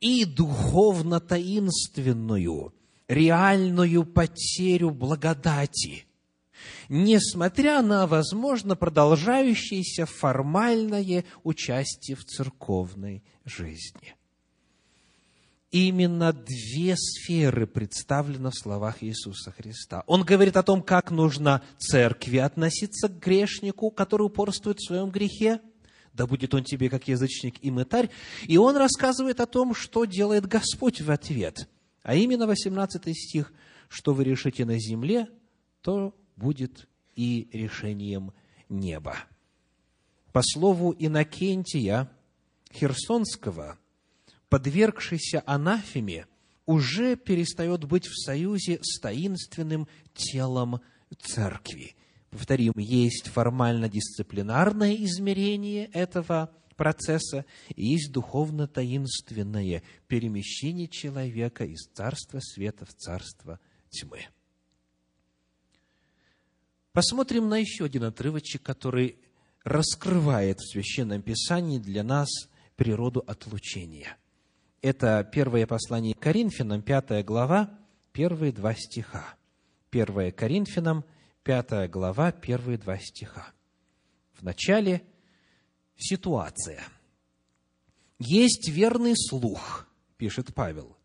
и 0.00 0.24
духовно-таинственную, 0.24 2.72
реальную 3.08 4.04
потерю 4.04 4.90
благодати, 4.90 6.06
несмотря 6.88 7.82
на, 7.82 8.06
возможно, 8.06 8.76
продолжающееся 8.76 10.06
формальное 10.06 11.24
участие 11.42 12.16
в 12.16 12.24
церковной 12.24 13.24
жизни. 13.44 14.14
Именно 15.72 16.32
две 16.32 16.94
сферы 16.96 17.66
представлены 17.66 18.50
в 18.50 18.54
словах 18.54 19.02
Иисуса 19.02 19.50
Христа. 19.50 20.04
Он 20.06 20.22
говорит 20.22 20.56
о 20.56 20.62
том, 20.62 20.80
как 20.80 21.10
нужно 21.10 21.60
церкви 21.76 22.36
относиться 22.38 23.08
к 23.08 23.18
грешнику, 23.18 23.90
который 23.90 24.22
упорствует 24.22 24.78
в 24.78 24.86
своем 24.86 25.10
грехе, 25.10 25.60
да 26.16 26.26
будет 26.26 26.54
он 26.54 26.64
тебе 26.64 26.88
как 26.88 27.08
язычник 27.08 27.62
и 27.62 27.70
мытарь. 27.70 28.10
И 28.46 28.56
он 28.56 28.76
рассказывает 28.76 29.40
о 29.40 29.46
том, 29.46 29.74
что 29.74 30.04
делает 30.06 30.46
Господь 30.46 31.00
в 31.00 31.10
ответ. 31.10 31.68
А 32.02 32.14
именно 32.14 32.46
18 32.46 33.16
стих, 33.16 33.52
что 33.88 34.14
вы 34.14 34.24
решите 34.24 34.64
на 34.64 34.78
земле, 34.78 35.28
то 35.82 36.14
будет 36.36 36.88
и 37.14 37.48
решением 37.52 38.32
неба. 38.68 39.16
По 40.32 40.42
слову 40.42 40.94
Иннокентия 40.98 42.10
Херсонского, 42.72 43.78
подвергшийся 44.48 45.42
анафеме, 45.46 46.26
уже 46.66 47.16
перестает 47.16 47.84
быть 47.84 48.06
в 48.06 48.16
союзе 48.22 48.78
с 48.82 49.00
таинственным 49.00 49.88
телом 50.14 50.80
церкви. 51.18 51.95
Повторим, 52.30 52.72
есть 52.76 53.28
формально-дисциплинарное 53.28 54.94
измерение 54.96 55.86
этого 55.86 56.50
процесса, 56.76 57.46
и 57.74 57.86
есть 57.86 58.12
духовно-таинственное 58.12 59.82
перемещение 60.08 60.88
человека 60.88 61.64
из 61.64 61.86
царства 61.92 62.40
света 62.40 62.84
в 62.84 62.92
царство 62.94 63.58
тьмы. 63.90 64.26
Посмотрим 66.92 67.48
на 67.48 67.58
еще 67.58 67.84
один 67.84 68.04
отрывочек, 68.04 68.62
который 68.62 69.18
раскрывает 69.64 70.60
в 70.60 70.70
Священном 70.70 71.22
Писании 71.22 71.78
для 71.78 72.02
нас 72.02 72.28
природу 72.76 73.22
отлучения. 73.26 74.16
Это 74.80 75.28
первое 75.30 75.66
послание 75.66 76.14
Коринфянам, 76.14 76.82
пятая 76.82 77.24
глава, 77.24 77.76
первые 78.12 78.52
два 78.52 78.74
стиха. 78.74 79.34
Первое 79.90 80.30
Коринфянам, 80.30 81.04
пятая 81.46 81.86
глава, 81.86 82.32
первые 82.32 82.76
два 82.76 82.98
стиха. 82.98 83.52
В 84.32 84.42
начале 84.42 85.04
ситуация. 85.96 86.82
Есть 88.18 88.68
верный 88.68 89.14
слух, 89.16 89.86
пишет 90.16 90.52
Павел, 90.52 90.96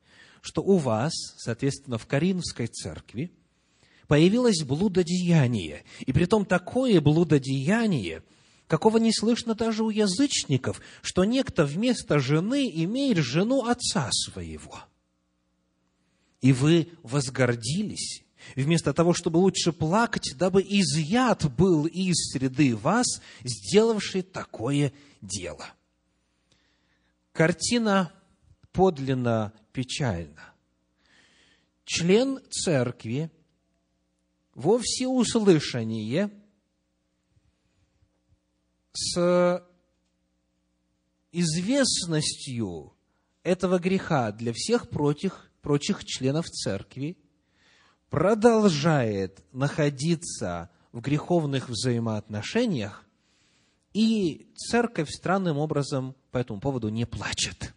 что 0.41 0.63
у 0.63 0.77
вас, 0.77 1.13
соответственно, 1.37 1.99
в 1.99 2.07
Коринфской 2.07 2.65
церкви, 2.65 3.31
появилось 4.07 4.63
блудодеяние, 4.63 5.83
и 5.99 6.11
притом 6.11 6.45
такое 6.45 6.99
блудодеяние, 7.01 8.23
какого 8.65 8.97
не 8.97 9.13
слышно 9.13 9.53
даже 9.53 9.83
у 9.83 9.91
язычников, 9.91 10.81
что 11.03 11.23
некто 11.23 11.65
вместо 11.65 12.17
жены 12.17 12.67
имеет 12.83 13.19
жену 13.19 13.65
отца 13.67 14.09
своего. 14.11 14.79
И 16.41 16.51
вы 16.51 16.89
возгордились, 17.03 18.23
вместо 18.55 18.93
того, 18.93 19.13
чтобы 19.13 19.37
лучше 19.37 19.71
плакать, 19.71 20.33
дабы 20.37 20.61
изъят 20.61 21.53
был 21.55 21.85
из 21.85 22.31
среды 22.31 22.75
вас, 22.75 23.21
сделавший 23.43 24.21
такое 24.21 24.93
дело. 25.21 25.65
Картина 27.31 28.11
подлинно 28.71 29.53
печальна. 29.71 30.53
Член 31.85 32.39
церкви– 32.49 33.31
во 34.53 34.79
всеуслышание 34.79 36.29
с 38.93 39.65
известностью 41.31 42.93
этого 43.43 43.79
греха 43.79 44.31
для 44.31 44.53
всех 44.53 44.89
прочих, 44.89 45.49
прочих 45.61 46.03
членов 46.05 46.47
церкви 46.47 47.17
продолжает 48.11 49.41
находиться 49.53 50.69
в 50.91 50.99
греховных 50.99 51.69
взаимоотношениях, 51.69 53.05
и 53.93 54.51
церковь 54.55 55.09
странным 55.09 55.57
образом 55.57 56.15
по 56.29 56.37
этому 56.37 56.59
поводу 56.59 56.89
не 56.89 57.05
плачет. 57.05 57.73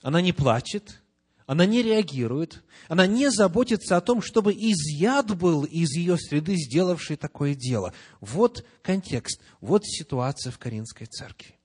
Она 0.00 0.20
не 0.20 0.32
плачет, 0.32 1.02
она 1.46 1.66
не 1.66 1.82
реагирует, 1.82 2.62
она 2.88 3.06
не 3.06 3.30
заботится 3.30 3.96
о 3.96 4.00
том, 4.00 4.22
чтобы 4.22 4.52
изъят 4.52 5.36
был 5.36 5.64
из 5.64 5.90
ее 5.90 6.16
среды, 6.16 6.54
сделавший 6.54 7.16
такое 7.16 7.54
дело. 7.56 7.92
Вот 8.20 8.64
контекст, 8.80 9.40
вот 9.60 9.84
ситуация 9.84 10.52
в 10.52 10.58
Каринской 10.58 11.08
церкви. 11.08 11.56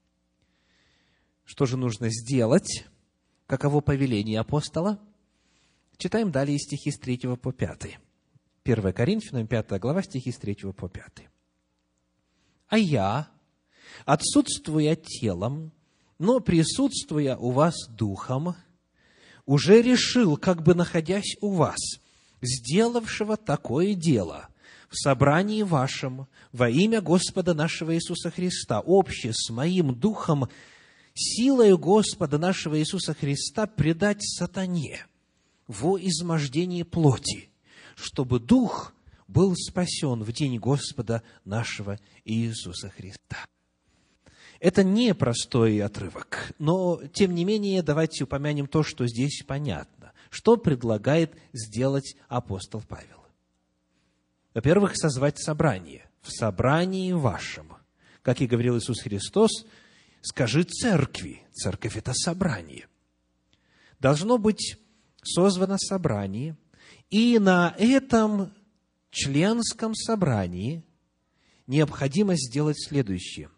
Что 1.45 1.67
же 1.67 1.77
нужно 1.77 2.09
сделать? 2.09 2.85
Каково 3.45 3.81
повеление 3.81 4.39
апостола? 4.39 4.99
Читаем 5.97 6.31
далее 6.31 6.59
стихи 6.59 6.91
с 6.91 6.99
3 6.99 7.35
по 7.37 7.51
5. 7.51 7.97
1 8.63 8.93
Коринфянам, 8.93 9.47
5 9.47 9.79
глава, 9.79 10.03
стихи 10.03 10.31
с 10.31 10.37
3 10.37 10.71
по 10.73 10.87
5. 10.87 11.27
«А 12.67 12.77
я, 12.77 13.27
отсутствуя 14.05 14.95
телом, 14.95 15.71
но 16.19 16.39
присутствуя 16.39 17.35
у 17.35 17.49
вас 17.49 17.87
духом, 17.89 18.55
уже 19.47 19.81
решил, 19.81 20.37
как 20.37 20.61
бы 20.61 20.75
находясь 20.75 21.35
у 21.41 21.49
вас, 21.49 21.79
сделавшего 22.41 23.35
такое 23.35 23.95
дело 23.95 24.49
в 24.89 24.97
собрании 24.97 25.63
вашем 25.63 26.27
во 26.51 26.69
имя 26.69 27.01
Господа 27.01 27.55
нашего 27.55 27.95
Иисуса 27.95 28.29
Христа, 28.29 28.83
обще 28.85 29.31
с 29.33 29.49
моим 29.49 29.95
духом, 29.95 30.47
силою 31.15 31.79
Господа 31.79 32.37
нашего 32.37 32.79
Иисуса 32.79 33.15
Христа 33.15 33.65
предать 33.65 34.21
сатане, 34.21 35.07
во 35.67 35.99
измождении 35.99 36.83
плоти, 36.83 37.49
чтобы 37.95 38.39
дух 38.39 38.93
был 39.27 39.55
спасен 39.55 40.23
в 40.23 40.31
день 40.31 40.57
Господа 40.57 41.23
нашего 41.43 41.99
Иисуса 42.23 42.89
Христа. 42.89 43.37
Это 44.59 44.83
не 44.83 45.13
простой 45.13 45.81
отрывок, 45.81 46.53
но, 46.57 46.99
тем 47.13 47.35
не 47.35 47.45
менее, 47.45 47.83
давайте 47.83 48.23
упомянем 48.23 48.67
то, 48.67 48.81
что 48.81 49.05
здесь 49.05 49.43
понятно. 49.45 50.13
Что 50.29 50.57
предлагает 50.57 51.35
сделать 51.53 52.15
апостол 52.27 52.81
Павел? 52.87 53.23
Во-первых, 54.53 54.97
созвать 54.97 55.37
собрание. 55.39 56.09
В 56.21 56.31
собрании 56.31 57.13
вашем, 57.13 57.73
как 58.21 58.41
и 58.41 58.47
говорил 58.47 58.77
Иисус 58.77 59.01
Христос, 59.01 59.65
скажи 60.21 60.63
церкви. 60.63 61.43
Церковь– 61.53 61.95
это 61.97 62.13
собрание. 62.13 62.87
Должно 63.99 64.37
быть 64.37 64.77
созвано 65.27 65.77
собрание, 65.77 66.57
и 67.09 67.39
на 67.39 67.75
этом 67.77 68.53
членском 69.11 69.95
собрании 69.95 70.83
необходимо 71.67 72.35
сделать 72.35 72.77
следующее. 72.81 73.49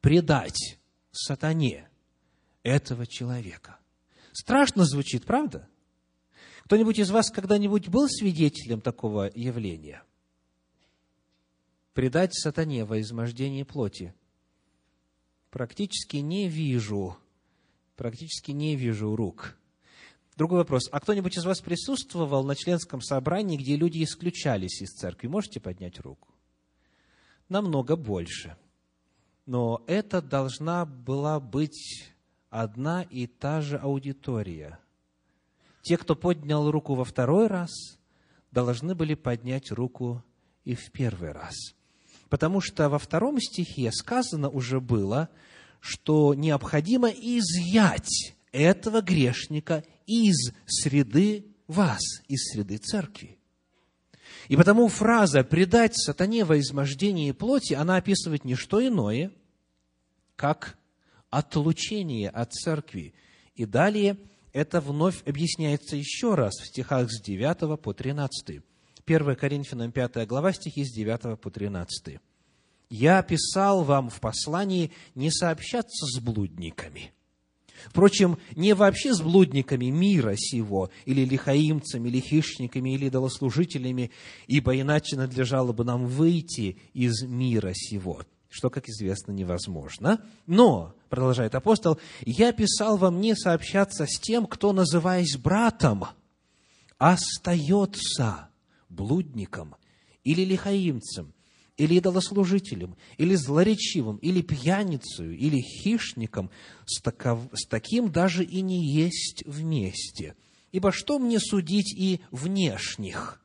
Предать 0.00 0.78
сатане 1.10 1.88
этого 2.62 3.06
человека. 3.06 3.78
Страшно 4.32 4.84
звучит, 4.84 5.24
правда? 5.24 5.68
Кто-нибудь 6.64 6.98
из 6.98 7.10
вас 7.10 7.30
когда-нибудь 7.30 7.88
был 7.88 8.08
свидетелем 8.08 8.80
такого 8.80 9.30
явления? 9.34 10.02
Предать 11.94 12.34
сатане 12.34 12.84
во 12.84 13.00
измождении 13.00 13.62
плоти. 13.62 14.14
Практически 15.50 16.18
не 16.18 16.48
вижу, 16.48 17.16
практически 17.96 18.50
не 18.50 18.76
вижу 18.76 19.16
рук. 19.16 19.56
Другой 20.36 20.58
вопрос. 20.58 20.88
А 20.92 21.00
кто-нибудь 21.00 21.38
из 21.38 21.44
вас 21.46 21.60
присутствовал 21.60 22.44
на 22.44 22.54
членском 22.54 23.00
собрании, 23.00 23.56
где 23.56 23.74
люди 23.74 24.04
исключались 24.04 24.82
из 24.82 24.90
церкви? 24.90 25.28
Можете 25.28 25.60
поднять 25.60 25.98
руку? 25.98 26.28
Намного 27.48 27.96
больше. 27.96 28.56
Но 29.46 29.82
это 29.86 30.20
должна 30.20 30.84
была 30.84 31.40
быть 31.40 32.12
одна 32.50 33.02
и 33.02 33.26
та 33.26 33.62
же 33.62 33.78
аудитория. 33.78 34.78
Те, 35.82 35.96
кто 35.96 36.14
поднял 36.14 36.70
руку 36.70 36.94
во 36.94 37.04
второй 37.04 37.46
раз, 37.46 37.70
должны 38.50 38.94
были 38.94 39.14
поднять 39.14 39.70
руку 39.70 40.22
и 40.64 40.74
в 40.74 40.90
первый 40.92 41.32
раз. 41.32 41.54
Потому 42.28 42.60
что 42.60 42.90
во 42.90 42.98
втором 42.98 43.40
стихе 43.40 43.90
сказано 43.90 44.50
уже 44.50 44.80
было, 44.80 45.30
что 45.80 46.34
необходимо 46.34 47.08
изъять 47.08 48.34
этого 48.52 49.00
грешника 49.00 49.84
из 50.06 50.52
среды 50.66 51.46
вас, 51.66 52.02
из 52.28 52.52
среды 52.52 52.78
церкви. 52.78 53.38
И 54.48 54.56
потому 54.56 54.88
фраза 54.88 55.42
«предать 55.44 55.96
сатане 55.96 56.44
во 56.44 56.58
измождении 56.58 57.32
плоти», 57.32 57.74
она 57.74 57.96
описывает 57.96 58.44
не 58.44 58.54
что 58.54 58.86
иное, 58.86 59.32
как 60.36 60.78
отлучение 61.30 62.30
от 62.30 62.52
церкви. 62.52 63.14
И 63.54 63.64
далее 63.64 64.16
это 64.52 64.80
вновь 64.80 65.22
объясняется 65.26 65.96
еще 65.96 66.34
раз 66.34 66.54
в 66.54 66.66
стихах 66.66 67.10
с 67.10 67.20
9 67.20 67.80
по 67.80 67.92
13. 67.92 68.62
1 69.04 69.36
Коринфянам 69.36 69.92
5 69.92 70.26
глава, 70.26 70.52
стихи 70.52 70.84
с 70.84 70.92
9 70.92 71.40
по 71.40 71.50
13. 71.50 72.18
«Я 72.88 73.22
писал 73.22 73.84
вам 73.84 74.10
в 74.10 74.20
послании 74.20 74.92
не 75.14 75.30
сообщаться 75.30 76.06
с 76.06 76.20
блудниками, 76.20 77.12
Впрочем, 77.84 78.38
не 78.54 78.74
вообще 78.74 79.14
с 79.14 79.20
блудниками 79.20 79.86
мира 79.86 80.34
сего, 80.36 80.90
или 81.04 81.24
лихаимцами, 81.24 82.08
или 82.08 82.20
хищниками, 82.20 82.94
или 82.94 83.06
идолослужителями, 83.06 84.10
ибо 84.46 84.78
иначе 84.78 85.16
надлежало 85.16 85.72
бы 85.72 85.84
нам 85.84 86.06
выйти 86.06 86.78
из 86.94 87.22
мира 87.22 87.72
сего, 87.74 88.22
что, 88.48 88.70
как 88.70 88.88
известно, 88.88 89.32
невозможно. 89.32 90.24
Но, 90.46 90.94
продолжает 91.08 91.54
апостол, 91.54 91.98
я 92.24 92.52
писал 92.52 92.96
вам 92.96 93.20
не 93.20 93.34
сообщаться 93.34 94.06
с 94.06 94.18
тем, 94.18 94.46
кто, 94.46 94.72
называясь 94.72 95.36
братом, 95.36 96.06
остается 96.98 98.48
блудником 98.88 99.76
или 100.24 100.44
лихаимцем, 100.44 101.32
или 101.76 101.96
идолослужителем, 101.96 102.96
или 103.18 103.34
злоречивым, 103.34 104.16
или 104.16 104.40
пьяницей, 104.42 105.36
или 105.36 105.60
хищником, 105.60 106.50
с, 106.86 107.00
таков, 107.00 107.40
с 107.52 107.66
таким 107.66 108.10
даже 108.10 108.44
и 108.44 108.62
не 108.62 108.86
есть 108.86 109.44
вместе. 109.46 110.34
Ибо 110.72 110.92
что 110.92 111.18
мне 111.18 111.38
судить 111.38 111.94
и 111.94 112.20
внешних? 112.30 113.42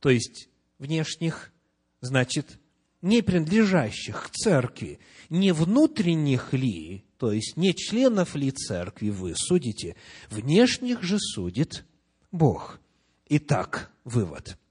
То 0.00 0.10
есть, 0.10 0.48
внешних, 0.78 1.52
значит, 2.00 2.58
не 3.02 3.22
принадлежащих 3.22 4.28
к 4.28 4.30
церкви, 4.30 5.00
не 5.28 5.52
внутренних 5.52 6.52
ли, 6.54 7.04
то 7.18 7.32
есть 7.32 7.56
не 7.56 7.74
членов 7.74 8.36
ли 8.36 8.50
церкви 8.50 9.10
вы 9.10 9.34
судите, 9.36 9.96
внешних 10.30 11.02
же 11.02 11.18
судит 11.18 11.84
Бог. 12.30 12.80
Итак, 13.28 13.90
вывод– 14.04 14.56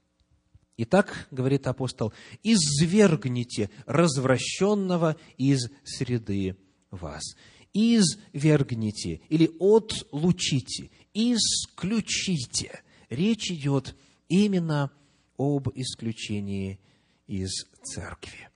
Итак, 0.78 1.26
говорит 1.30 1.66
апостол, 1.66 2.12
извергните 2.42 3.70
развращенного 3.86 5.16
из 5.38 5.70
среды 5.84 6.56
вас. 6.90 7.34
Извергните 7.72 9.22
или 9.30 9.50
отлучите, 9.58 10.90
исключите. 11.14 12.82
Речь 13.08 13.50
идет 13.50 13.96
именно 14.28 14.90
об 15.38 15.68
исключении 15.74 16.78
из 17.26 17.66
церкви. 17.82 18.50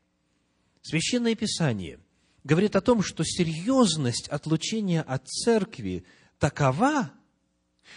Священное 0.82 1.34
Писание 1.34 2.00
говорит 2.44 2.76
о 2.76 2.80
том, 2.80 3.02
что 3.02 3.24
серьезность 3.24 4.28
отлучения 4.28 5.02
от 5.02 5.26
церкви 5.28 6.04
такова, 6.38 7.12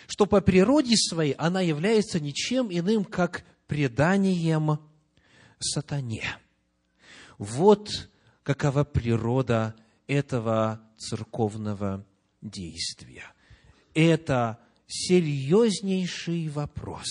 что 0.08 0.26
по 0.26 0.42
природе 0.42 0.96
своей 0.96 1.34
она 1.34 1.62
является 1.62 2.20
ничем 2.20 2.68
иным, 2.70 3.04
как 3.06 3.44
преданием 3.74 4.78
сатане. 5.58 6.38
Вот 7.40 7.90
какова 8.44 8.84
природа 8.84 9.74
этого 10.06 10.80
церковного 10.96 12.06
действия. 12.40 13.26
Это 13.96 14.60
серьезнейший 14.86 16.50
вопрос. 16.50 17.08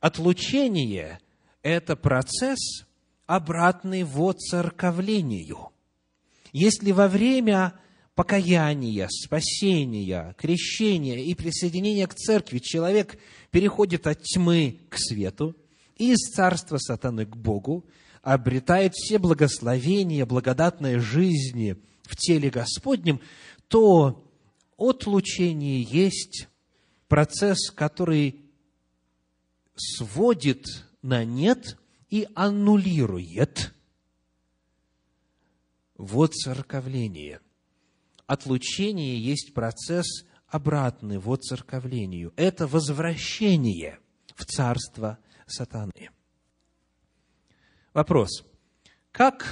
Отлучение– 0.00 1.20
это 1.62 1.94
процесс, 1.94 2.84
обратный 3.26 4.02
воцерковлению. 4.02 5.70
Если 6.52 6.90
во 6.90 7.06
время 7.06 7.78
покаяния, 8.16 9.08
спасения, 9.10 10.34
крещения 10.38 11.18
и 11.18 11.34
присоединения 11.34 12.06
к 12.06 12.14
церкви. 12.14 12.58
Человек 12.58 13.18
переходит 13.50 14.06
от 14.06 14.22
тьмы 14.22 14.80
к 14.88 14.96
свету, 14.98 15.54
из 15.96 16.16
царства 16.34 16.78
сатаны 16.78 17.26
к 17.26 17.36
Богу, 17.36 17.84
обретает 18.22 18.94
все 18.94 19.18
благословения, 19.18 20.24
благодатной 20.24 20.98
жизни 20.98 21.76
в 22.02 22.16
теле 22.16 22.48
Господнем, 22.50 23.20
то 23.68 24.26
отлучение 24.78 25.82
есть 25.82 26.48
процесс, 27.08 27.70
который 27.70 28.40
сводит 29.76 30.64
на 31.02 31.24
нет 31.24 31.78
и 32.08 32.26
аннулирует. 32.34 33.74
Воцерковление– 35.98 37.40
отлучение 38.26 39.18
есть 39.20 39.54
процесс 39.54 40.24
обратный 40.48 41.18
вот 41.18 41.44
церковлению. 41.44 42.32
Это 42.36 42.66
возвращение 42.66 43.98
в 44.34 44.44
царство 44.44 45.18
сатаны. 45.46 46.10
Вопрос. 47.92 48.44
Как, 49.12 49.46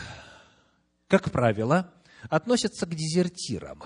как 1.08 1.30
правило, 1.30 1.92
относятся 2.28 2.87
к 2.87 2.94
дезертирам? 2.94 3.82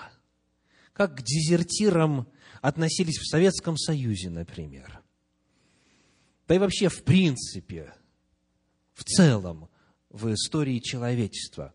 Как 0.93 1.17
к 1.17 1.23
дезертирам 1.23 2.29
относились 2.61 3.19
в 3.19 3.29
Советском 3.29 3.77
Союзе, 3.77 4.31
например? 4.31 5.01
Да 6.49 6.55
и 6.55 6.59
вообще, 6.59 6.89
в 6.89 7.05
принципе, 7.05 7.95
в 8.95 9.05
целом, 9.05 9.69
в 10.09 10.33
истории 10.33 10.81
человечества, 10.81 11.75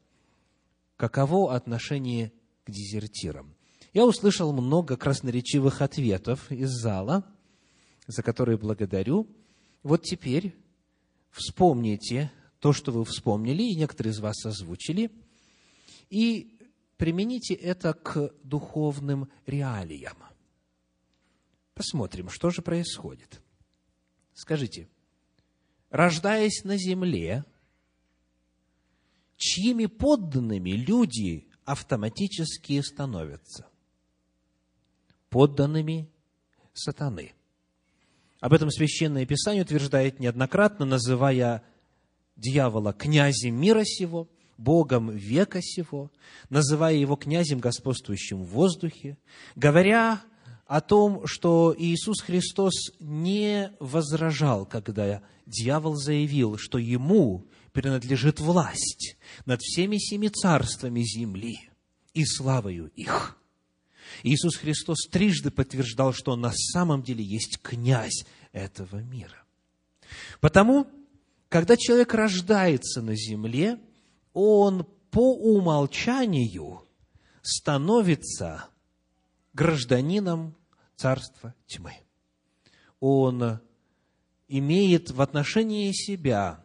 каково 0.97 1.55
отношение 1.55 2.33
к 2.65 2.71
дезертирам. 2.71 3.55
Я 3.93 4.05
услышал 4.05 4.51
много 4.53 4.97
красноречивых 4.97 5.81
ответов 5.81 6.51
из 6.51 6.69
зала, 6.69 7.25
за 8.07 8.23
которые 8.23 8.57
благодарю. 8.57 9.27
Вот 9.83 10.03
теперь 10.03 10.55
вспомните 11.29 12.31
то, 12.59 12.73
что 12.73 12.91
вы 12.91 13.05
вспомнили, 13.05 13.63
и 13.63 13.75
некоторые 13.75 14.11
из 14.11 14.19
вас 14.19 14.45
озвучили, 14.45 15.11
и 16.09 16.57
примените 16.97 17.53
это 17.53 17.93
к 17.93 18.33
духовным 18.43 19.29
реалиям. 19.45 20.17
Посмотрим, 21.73 22.29
что 22.29 22.49
же 22.49 22.61
происходит. 22.61 23.41
Скажите, 24.33 24.87
рождаясь 25.89 26.63
на 26.63 26.77
земле, 26.77 27.45
чьими 29.37 29.87
подданными 29.87 30.71
люди 30.71 31.47
автоматически 31.65 32.81
становятся? 32.81 33.67
Подданными 35.29 36.09
сатаны. 36.73 37.33
Об 38.39 38.53
этом 38.53 38.69
Священное 38.71 39.25
Писание 39.25 39.63
утверждает 39.63 40.19
неоднократно, 40.19 40.85
называя 40.85 41.63
дьявола 42.35 42.93
князем 42.93 43.55
мира 43.55 43.83
сего, 43.85 44.27
Богом 44.57 45.09
века 45.09 45.59
сего, 45.61 46.11
называя 46.49 46.95
его 46.95 47.15
князем, 47.15 47.59
господствующим 47.59 48.43
в 48.43 48.47
воздухе, 48.47 49.17
говоря 49.55 50.21
о 50.67 50.81
том, 50.81 51.25
что 51.25 51.75
Иисус 51.77 52.21
Христос 52.21 52.73
не 52.99 53.71
возражал, 53.79 54.65
когда 54.65 55.21
дьявол 55.45 55.95
заявил, 55.95 56.57
что 56.57 56.77
ему 56.77 57.45
принадлежит 57.73 58.39
власть 58.39 59.17
над 59.45 59.61
всеми 59.61 59.97
семи 59.97 60.29
царствами 60.29 61.01
земли 61.01 61.69
и 62.13 62.23
славою 62.23 62.87
их. 62.95 63.37
Иисус 64.21 64.55
Христос 64.55 65.07
трижды 65.09 65.49
подтверждал, 65.51 66.13
что 66.13 66.35
на 66.35 66.51
самом 66.51 67.03
деле 67.03 67.23
есть 67.23 67.59
князь 67.61 68.25
этого 68.51 68.97
мира. 68.97 69.43
Потому, 70.39 70.87
когда 71.49 71.75
человек 71.75 72.13
рождается 72.13 73.01
на 73.01 73.15
земле, 73.15 73.79
он 74.33 74.87
по 75.09 75.35
умолчанию 75.35 76.83
становится 77.41 78.69
гражданином 79.53 80.55
царства 80.95 81.55
тьмы. 81.65 81.93
Он 82.99 83.59
имеет 84.47 85.11
в 85.11 85.21
отношении 85.21 85.91
себя 85.91 86.62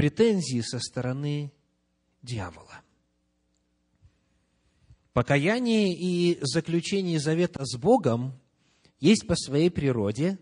претензии 0.00 0.62
со 0.62 0.78
стороны 0.78 1.52
дьявола. 2.22 2.80
Покаяние 5.12 5.94
и 5.94 6.38
заключение 6.40 7.20
завета 7.20 7.66
с 7.66 7.76
Богом 7.76 8.32
есть 8.98 9.26
по 9.26 9.36
своей 9.36 9.70
природе 9.70 10.38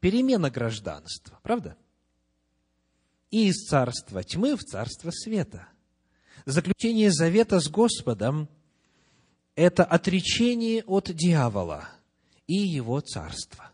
перемена 0.00 0.50
гражданства, 0.50 1.40
правда? 1.42 1.78
И 3.30 3.48
из 3.48 3.66
царства 3.66 4.22
тьмы 4.22 4.56
в 4.56 4.62
царство 4.62 5.10
света. 5.10 5.66
Заключение 6.44 7.10
завета 7.10 7.60
с 7.60 7.68
Господом– 7.70 8.46
это 9.54 9.84
отречение 9.84 10.84
от 10.84 11.10
дьявола 11.10 11.88
и 12.46 12.56
его 12.56 13.00
царства. 13.00 13.72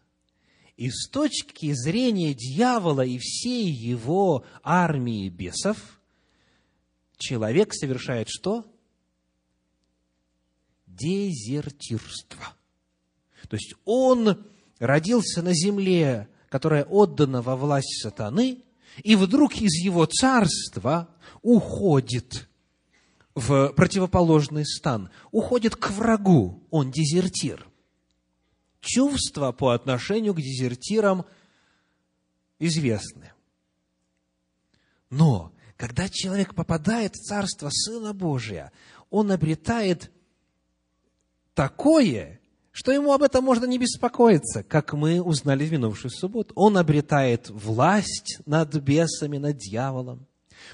И 0.76 0.90
с 0.90 1.08
точки 1.08 1.72
зрения 1.72 2.34
дьявола 2.34 3.04
и 3.04 3.18
всей 3.18 3.70
его 3.70 4.44
армии 4.62 5.28
бесов, 5.28 6.00
человек 7.16 7.72
совершает 7.72 8.28
что? 8.28 8.66
дезертирство. 10.96 12.54
То 13.48 13.56
есть 13.56 13.74
он 13.84 14.44
родился 14.78 15.42
на 15.42 15.52
земле, 15.52 16.28
которая 16.48 16.84
отдана 16.84 17.42
во 17.42 17.56
власть 17.56 18.00
сатаны, 18.02 18.62
и 19.02 19.16
вдруг 19.16 19.56
из 19.56 19.72
его 19.84 20.06
царства 20.06 21.08
уходит 21.42 22.48
в 23.34 23.70
противоположный 23.70 24.64
стан, 24.64 25.10
уходит 25.32 25.74
к 25.74 25.90
врагу, 25.90 26.62
он 26.70 26.90
дезертир. 26.90 27.66
Чувства 28.84 29.52
по 29.52 29.70
отношению 29.70 30.34
к 30.34 30.40
дезертирам 30.40 31.24
известны. 32.58 33.32
Но 35.10 35.52
когда 35.76 36.08
человек 36.08 36.54
попадает 36.54 37.14
в 37.14 37.22
Царство 37.22 37.70
Сына 37.70 38.12
Божия, 38.12 38.72
он 39.10 39.32
обретает 39.32 40.10
такое, 41.54 42.40
что 42.72 42.92
ему 42.92 43.12
об 43.12 43.22
этом 43.22 43.42
можно 43.44 43.64
не 43.64 43.78
беспокоиться, 43.78 44.62
как 44.62 44.92
мы 44.92 45.22
узнали 45.22 45.64
в 45.64 45.72
минувшую 45.72 46.10
субботу. 46.10 46.52
Он 46.54 46.76
обретает 46.76 47.48
власть 47.48 48.40
над 48.44 48.74
бесами, 48.74 49.38
над 49.38 49.56
дьяволом. 49.56 50.26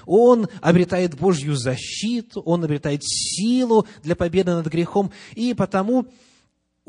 Он 0.05 0.47
обретает 0.61 1.17
Божью 1.17 1.55
защиту, 1.55 2.41
он 2.41 2.63
обретает 2.63 3.03
силу 3.03 3.87
для 4.03 4.15
победы 4.15 4.51
над 4.51 4.67
грехом. 4.67 5.11
И 5.35 5.53
потому 5.53 6.07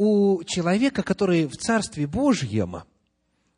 у 0.03 0.43
человека, 0.43 1.05
который 1.05 1.47
в 1.47 1.53
Царстве 1.53 2.09
Божьем, 2.09 2.83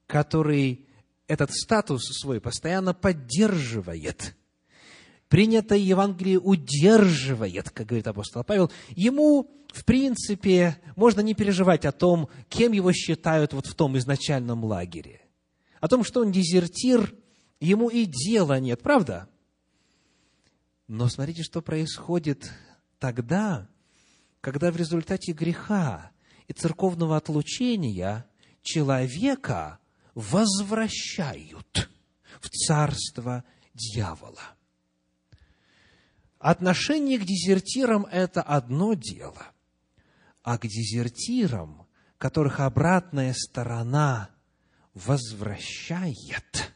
который 0.06 0.86
этот 1.26 1.50
статус 1.52 2.02
свой 2.20 2.38
постоянно 2.38 2.92
поддерживает, 2.92 4.36
принятое 5.28 5.78
Евангелие 5.78 6.38
удерживает, 6.38 7.70
как 7.70 7.86
говорит 7.86 8.06
апостол 8.06 8.44
Павел, 8.44 8.70
ему, 8.90 9.50
в 9.72 9.86
принципе, 9.86 10.76
можно 10.96 11.22
не 11.22 11.32
переживать 11.32 11.86
о 11.86 11.92
том, 11.92 12.28
кем 12.50 12.72
его 12.72 12.92
считают 12.92 13.54
вот 13.54 13.66
в 13.66 13.74
том 13.74 13.96
изначальном 13.96 14.64
лагере. 14.64 15.22
О 15.80 15.88
том, 15.88 16.04
что 16.04 16.20
он 16.20 16.30
дезертир, 16.30 17.14
ему 17.58 17.88
и 17.88 18.04
дела 18.04 18.60
нет, 18.60 18.82
правда? 18.82 19.30
Но 20.88 21.08
смотрите, 21.08 21.42
что 21.42 21.62
происходит 21.62 22.52
тогда, 22.98 23.66
когда 24.42 24.70
в 24.70 24.76
результате 24.76 25.32
греха 25.32 26.10
и 26.48 26.52
церковного 26.52 27.16
отлучения 27.16 28.26
человека 28.62 29.78
возвращают 30.14 31.90
в 32.40 32.48
царство 32.48 33.44
дьявола. 33.74 34.54
Отношение 36.38 37.18
к 37.18 37.24
дезертирам– 37.24 38.06
это 38.12 38.42
одно 38.42 38.94
дело, 38.94 39.46
а 40.42 40.58
к 40.58 40.66
дезертирам, 40.66 41.86
которых 42.18 42.60
обратная 42.60 43.32
сторона 43.32 44.30
возвращает, 44.92 46.74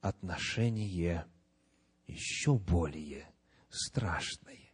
отношение 0.00 1.26
еще 2.08 2.58
более 2.58 3.26
страшное. 3.70 4.72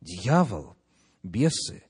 Дьявол, 0.00 0.76
бесы, 1.22 1.84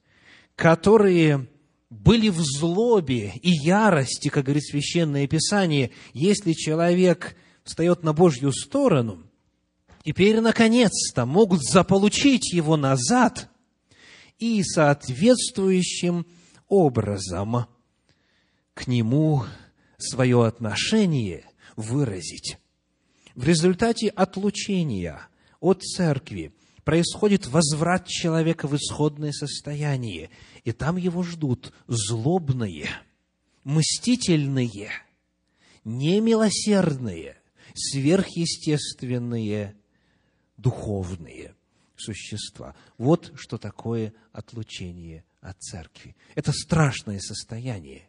которые 0.61 1.49
были 1.89 2.29
в 2.29 2.39
злобе 2.39 3.33
и 3.43 3.51
ярости, 3.51 4.29
как 4.29 4.45
говорит 4.45 4.65
Священное 4.65 5.27
Писание, 5.27 5.91
если 6.13 6.53
человек 6.53 7.35
встает 7.65 8.03
на 8.03 8.13
Божью 8.13 8.53
сторону– 8.53 9.25
теперь, 10.05 10.41
наконец-то, 10.41 11.25
могут 11.25 11.63
заполучить 11.63 12.53
его 12.53 12.77
назад 12.77 13.49
и 14.39 14.63
соответствующим 14.63 16.27
образом 16.69 17.67
к 18.75 18.87
нему 18.87 19.45
свое 19.99 20.47
отношение 20.47 21.45
выразить. 21.77 22.59
В 23.35 23.47
результате 23.47 24.09
отлучения 24.09 25.29
от 25.61 25.83
церкви 25.83 26.53
происходит 26.85 27.47
возврат 27.47 28.09
человека 28.09 28.67
в 28.67 28.75
исходное 28.75 29.33
состояние, 29.33 30.31
и 30.65 30.73
там 30.73 30.97
его 30.97 31.23
ждут 31.23 31.73
злобные, 31.87 32.89
мстительные, 33.65 34.91
немилосердные, 35.85 37.37
сверхъестественные 37.75 39.77
духовные 40.57 41.55
существа. 41.97 42.75
Вот 42.99 43.33
что 43.37 43.59
такое 43.59 44.13
отлучение 44.33 45.25
от 45.41 45.61
церкви. 45.61 46.17
Это 46.35 46.53
страшное 46.53 47.19
состояние. 47.19 48.09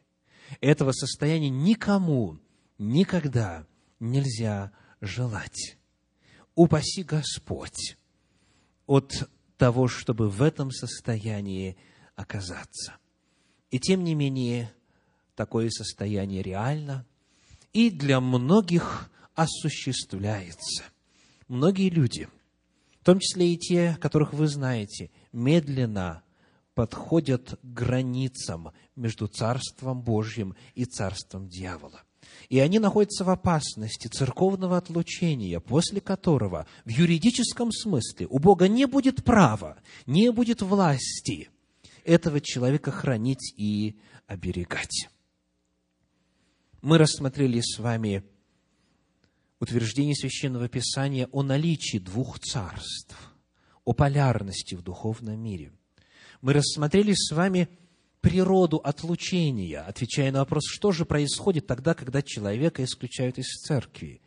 Этого 0.60 0.92
состояния 0.92 1.50
никому 1.50 2.40
никогда 2.78 3.66
нельзя 4.00 4.72
желать. 5.00 5.78
Упаси 6.56 7.04
Господь 7.04 7.98
от 8.86 9.30
того, 9.58 9.88
чтобы 9.88 10.30
в 10.30 10.42
этом 10.42 10.72
состоянии 10.72 11.78
оказаться. 12.22 12.96
И 13.70 13.80
тем 13.80 14.04
не 14.04 14.16
менее, 14.16 14.72
такое 15.36 15.70
состояние 15.70 16.42
реально 16.42 17.06
и 17.74 17.90
для 17.90 18.20
многих 18.20 19.10
осуществляется. 19.36 20.84
Многие 21.48 21.90
люди– 21.90 22.28
в 23.02 23.04
том 23.04 23.20
числе 23.20 23.54
и 23.54 23.58
те, 23.58 23.98
которых 24.00 24.32
вы 24.32 24.48
знаете, 24.48 25.10
медленно 25.34 26.22
подходят 26.76 27.60
к 27.62 27.66
границам 27.66 28.72
между 28.96 29.28
Царством 29.28 30.02
Божьим 30.02 30.56
и 30.76 30.86
Царством 30.86 31.50
дьявола. 31.50 32.04
И 32.50 32.60
они 32.60 32.78
находятся 32.78 33.24
в 33.24 33.30
опасности 33.32 34.08
церковного 34.08 34.78
отлучения, 34.78 35.60
после 35.60 36.00
которого 36.00 36.68
в 36.86 36.90
юридическом 36.90 37.72
смысле 37.72 38.28
у 38.30 38.38
Бога 38.38 38.68
не 38.68 38.86
будет 38.86 39.24
права, 39.24 39.78
не 40.06 40.32
будет 40.32 40.62
власти 40.62 41.50
этого 42.06 42.42
человека 42.42 42.92
хранить 42.92 43.54
и 43.58 44.00
оберегать. 44.28 45.10
Мы 46.82 46.98
рассмотрели 46.98 47.62
с 47.62 47.78
вами 47.80 48.24
утверждение 49.60 50.16
Священного 50.16 50.68
Писания 50.68 51.28
о 51.32 51.44
наличии 51.44 52.00
двух 52.00 52.40
царств, 52.40 53.16
о 53.86 53.94
полярности 53.94 54.76
в 54.76 54.82
духовном 54.82 55.40
мире. 55.40 55.72
Мы 56.42 56.54
рассмотрели 56.54 57.14
с 57.14 57.32
вами 57.32 57.70
природу 58.22 58.78
отлучения, 58.78 59.82
отвечая 59.82 60.32
на 60.32 60.40
вопрос, 60.40 60.64
что 60.68 60.92
же 60.92 61.06
происходит 61.06 61.68
тогда, 61.68 61.94
когда 61.94 62.22
человека 62.22 62.84
исключают 62.84 63.38
из 63.38 63.48
церкви. 63.62 64.22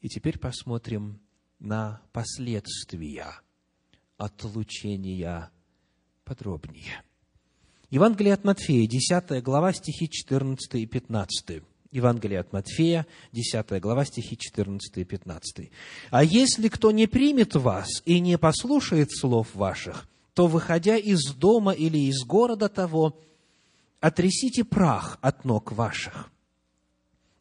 И 0.00 0.08
теперь 0.08 0.38
посмотрим 0.38 1.20
на 1.58 2.02
последствия 2.12 3.40
отлучения 4.16 5.50
подробнее. 6.26 7.02
Евангелие 7.88 8.34
от 8.34 8.44
Матфея, 8.44 8.86
10 8.86 9.42
глава, 9.42 9.72
стихи 9.72 10.10
14 10.10 10.74
и 10.74 10.86
15. 10.86 11.62
Евангелие 11.92 12.40
от 12.40 12.52
Матфея, 12.52 13.06
10 13.32 13.80
глава, 13.80 14.04
стихи 14.04 14.36
14 14.36 14.98
и 14.98 15.04
15. 15.04 15.70
«А 16.10 16.24
если 16.24 16.68
кто 16.68 16.90
не 16.90 17.06
примет 17.06 17.54
вас 17.54 18.02
и 18.04 18.18
не 18.18 18.36
послушает 18.38 19.12
слов 19.12 19.54
ваших, 19.54 20.08
то, 20.34 20.48
выходя 20.48 20.96
из 20.96 21.32
дома 21.32 21.72
или 21.72 21.98
из 21.98 22.24
города 22.24 22.68
того, 22.68 23.18
отрясите 24.00 24.64
прах 24.64 25.18
от 25.22 25.44
ног 25.44 25.70
ваших. 25.72 26.30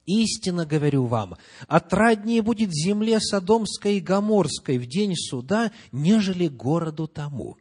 Истинно 0.06 0.68
говорю 0.68 1.06
вам, 1.06 1.36
отраднее 1.68 2.44
будет 2.44 2.70
земле 2.72 3.20
Содомской 3.20 3.98
и 3.98 4.00
Гоморской 4.00 4.78
в 4.78 4.86
день 4.86 5.16
суда, 5.16 5.72
нежели 5.92 6.48
городу 6.48 7.08
тому». 7.08 7.58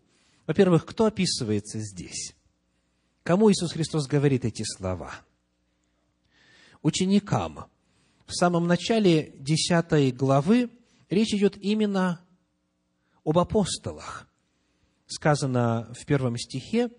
Во-первых, 0.47 0.84
кто 0.84 1.07
описывается 1.07 1.78
здесь? 1.80 2.34
Кому 3.22 3.51
Иисус 3.51 3.72
Христос 3.72 4.07
говорит 4.07 4.45
эти 4.45 4.62
слова? 4.62 5.12
Ученикам. 6.82 7.66
В 8.26 8.34
самом 8.34 8.66
начале 8.66 9.32
10 9.38 10.14
главы 10.14 10.70
речь 11.09 11.32
идет 11.34 11.57
именно 11.57 12.20
об 13.24 13.38
апостолах. 13.38 14.28
Сказано 15.07 15.92
в 15.99 16.05
первом 16.05 16.36
стихе 16.36 16.90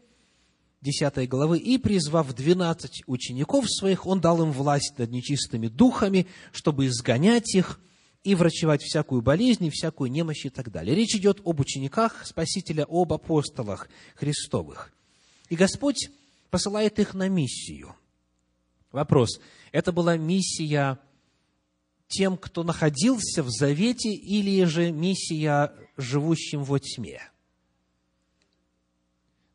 10 0.81 1.27
главы, 1.27 1.57
«И, 1.57 1.77
призвав 1.77 2.33
двенадцать 2.33 3.03
учеников 3.07 3.65
своих, 3.67 4.05
Он 4.05 4.21
дал 4.21 4.41
им 4.43 4.51
власть 4.51 4.97
над 4.97 5.09
нечистыми 5.11 5.67
духами, 5.67 6.27
чтобы 6.51 6.85
изгонять 6.85 7.55
их 7.55 7.79
и 8.25 8.35
врачевать 8.35 8.81
всякую 8.81 9.21
болезнь 9.21 9.65
и 9.65 9.69
всякую 9.69 10.11
немощь 10.11 10.45
и 10.45 10.49
так 10.49 10.71
далее». 10.71 10.95
Речь 10.95 11.15
идет 11.15 11.39
об 11.45 11.59
учениках 11.59 12.25
Спасителя, 12.25 12.85
об 12.89 13.13
апостолах 13.13 13.87
Христовых. 14.15 14.91
И 15.49 15.55
Господь 15.55 16.09
посылает 16.49 16.99
их 16.99 17.13
на 17.13 17.29
миссию. 17.29 17.95
Вопрос, 18.91 19.39
это 19.71 19.91
была 19.91 20.17
миссия 20.17 20.99
тем, 22.07 22.37
кто 22.37 22.63
находился 22.63 23.43
в 23.43 23.49
завете, 23.49 24.09
или 24.09 24.63
же 24.63 24.91
миссия 24.91 25.73
живущим 25.97 26.63
во 26.63 26.79
тьме? 26.79 27.21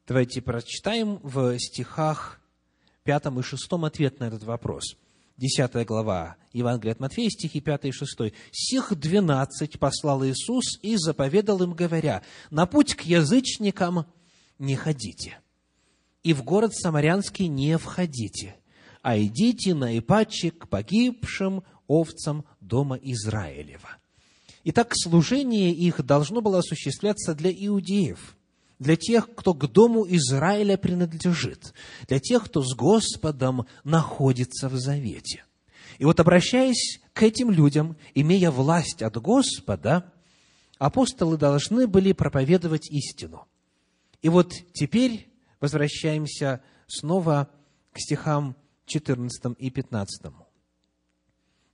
Давайте 0.06 0.42
прочитаем 0.42 1.20
в 1.22 1.58
стихах 1.58 2.40
5 3.04 3.26
и 3.38 3.42
6 3.42 3.72
ответ 3.84 4.20
на 4.20 4.24
этот 4.24 4.42
вопрос. 4.42 4.96
10 5.40 5.86
глава 5.86 6.36
Евангелия 6.52 6.92
от 6.92 7.00
Матфея, 7.00 7.30
стихи 7.30 7.62
5 7.62 7.86
и 7.86 7.92
6. 7.92 8.34
«Сих 8.52 8.94
двенадцать 8.94 9.78
послал 9.78 10.22
Иисус 10.22 10.78
и 10.82 10.96
заповедал 10.96 11.62
им, 11.62 11.72
говоря, 11.72 12.22
«На 12.50 12.66
путь 12.66 12.94
к 12.94 13.02
язычникам 13.02 14.04
не 14.58 14.76
ходите, 14.76 15.38
и 16.22 16.34
в 16.34 16.44
город 16.44 16.74
Самарянский 16.74 17.46
не 17.48 17.78
входите, 17.78 18.56
а 19.00 19.18
идите 19.18 19.74
на 19.74 19.98
Ипаче 19.98 20.50
к 20.50 20.68
погибшим 20.68 21.64
овцам 21.86 22.44
дома 22.60 22.96
Израилева». 22.96 23.96
Итак, 24.64 24.92
служение 24.94 25.72
их 25.72 26.04
должно 26.04 26.42
было 26.42 26.58
осуществляться 26.58 27.34
для 27.34 27.50
иудеев, 27.50 28.36
для 28.80 28.96
тех, 28.96 29.32
кто 29.34 29.54
к 29.54 29.70
дому 29.70 30.04
Израиля 30.08 30.76
принадлежит, 30.76 31.74
для 32.08 32.18
тех, 32.18 32.46
кто 32.46 32.62
с 32.62 32.74
Господом 32.74 33.66
находится 33.84 34.68
в 34.68 34.76
завете. 34.76 35.44
И 35.98 36.04
вот 36.06 36.18
обращаясь 36.18 37.00
к 37.12 37.22
этим 37.22 37.50
людям, 37.50 37.96
имея 38.14 38.50
власть 38.50 39.02
от 39.02 39.18
Господа, 39.18 40.10
апостолы 40.78 41.36
должны 41.36 41.86
были 41.86 42.12
проповедовать 42.12 42.90
истину. 42.90 43.46
И 44.22 44.30
вот 44.30 44.54
теперь 44.72 45.30
возвращаемся 45.60 46.62
снова 46.86 47.50
к 47.92 48.00
стихам 48.00 48.56
14 48.86 49.56
и 49.58 49.70
15. 49.70 50.32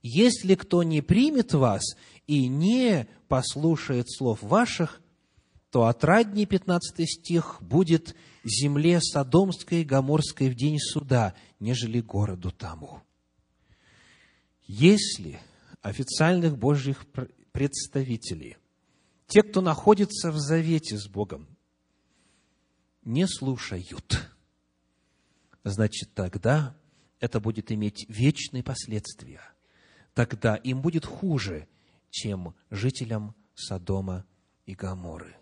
«Если 0.03 0.55
кто 0.55 0.83
не 0.83 1.01
примет 1.01 1.53
вас 1.53 1.83
и 2.27 2.47
не 2.47 3.07
послушает 3.29 4.11
слов 4.11 4.41
ваших, 4.41 5.01
то 5.71 5.85
отрадней 5.85 6.45
15 6.45 7.09
стих 7.09 7.57
будет 7.61 8.15
земле 8.43 8.99
Содомской 9.01 9.81
и 9.81 9.85
Гоморской 9.85 10.49
в 10.49 10.55
день 10.55 10.79
суда, 10.79 11.33
нежели 11.59 12.01
городу 12.01 12.51
тому». 12.51 13.01
Если 14.67 15.39
официальных 15.81 16.57
Божьих 16.57 17.05
представителей, 17.53 18.57
те, 19.27 19.41
кто 19.41 19.61
находится 19.61 20.31
в 20.31 20.37
завете 20.37 20.97
с 20.97 21.07
Богом, 21.07 21.47
не 23.03 23.25
слушают, 23.27 24.29
значит, 25.63 26.13
тогда 26.13 26.75
это 27.19 27.39
будет 27.39 27.71
иметь 27.71 28.05
вечные 28.09 28.63
последствия. 28.63 29.41
Тогда 30.13 30.55
им 30.55 30.81
будет 30.81 31.05
хуже, 31.05 31.67
чем 32.09 32.55
жителям 32.69 33.35
Содома 33.55 34.25
и 34.65 34.75
Гаморы. 34.75 35.35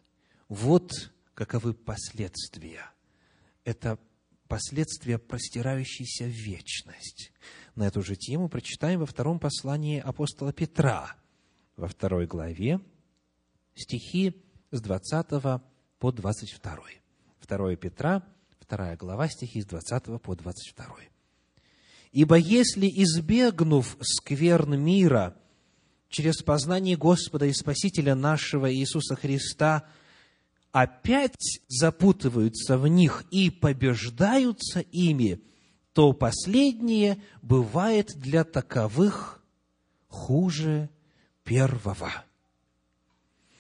Вот 0.48 0.92
каковы 1.34 1.74
последствия. 1.74 2.90
Это 3.64 4.00
последствия, 4.48 5.18
простирающиеся 5.18 6.26
в 6.26 6.30
вечность. 6.30 7.32
На 7.76 7.88
эту 7.88 8.02
же 8.02 8.16
тему 8.16 8.48
прочитаем 8.48 9.00
во 9.00 9.06
втором 9.06 9.40
послании 9.40 10.00
апостола 10.00 10.54
Петра, 10.54 11.16
во 11.76 11.88
второй 11.88 12.28
главе, 12.28 12.80
стихи 13.74 14.42
с 14.72 14.82
20 14.82 15.62
по 16.00 16.12
22. 16.12 16.78
2 17.48 17.76
Петра, 17.76 18.24
2 18.68 18.96
глава, 18.96 19.28
стихи 19.28 19.62
с 19.62 19.66
20 19.66 20.22
по 20.22 20.36
22. 20.36 20.86
«Ибо 22.12 22.36
если, 22.36 22.88
избегнув 22.88 23.98
скверн 24.02 24.80
мира, 24.80 25.36
через 26.08 26.42
познание 26.42 26.96
Господа 26.96 27.46
и 27.46 27.54
Спасителя 27.54 28.16
нашего 28.16 28.74
Иисуса 28.74 29.16
Христа, 29.16 29.86
опять 30.76 31.62
запутываются 31.70 32.78
в 32.78 32.86
них 32.90 33.24
и 33.32 33.50
побеждаются 33.50 34.82
ими, 34.82 35.42
то 35.94 36.12
последнее 36.12 37.24
бывает 37.42 38.12
для 38.18 38.44
таковых 38.44 39.42
хуже 40.10 40.90
первого. 41.46 42.12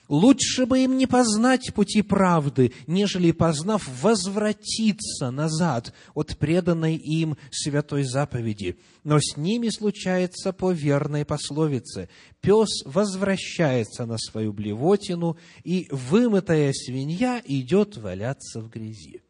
Лучше 0.07 0.67
бы 0.67 0.83
им 0.83 0.97
не 0.97 1.07
познать 1.07 1.73
пути 1.73 2.03
правды, 2.03 2.73
нежели, 2.85 3.31
познав, 3.31 3.89
возвратиться 4.01 5.31
назад 5.31 5.93
от 6.13 6.37
преданной 6.37 6.95
им 6.95 7.37
святой 7.51 8.03
заповеди. 8.03 8.77
Но 9.03 9.19
с 9.19 9.35
ними 9.35 9.69
случается 9.69 10.53
по 10.53 10.71
верной 10.71 11.25
пословице. 11.25 12.09
Пес 12.39 12.83
возвращается 12.85 14.05
на 14.05 14.17
свою 14.19 14.53
блевотину, 14.53 15.37
и 15.63 15.87
вымытая 15.89 16.71
свинья 16.73 17.41
идет 17.43 17.97
валяться 17.97 18.61
в 18.61 18.69
грязи. 18.69 19.21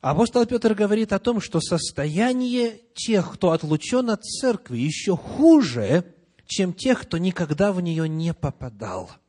Апостол 0.00 0.46
Петр 0.46 0.74
говорит 0.74 1.12
о 1.12 1.20
том, 1.20 1.40
что 1.40 1.60
состояние 1.60 2.80
тех, 2.94 3.34
кто 3.34 3.52
отлучен 3.52 4.10
от 4.10 4.24
церкви, 4.24 4.78
еще 4.78 5.16
хуже, 5.16 6.04
чем 6.46 6.72
тех, 6.72 7.02
кто 7.02 7.18
никогда 7.18 7.72
в 7.72 7.80
нее 7.80 8.08
не 8.08 8.34
попадал– 8.34 9.12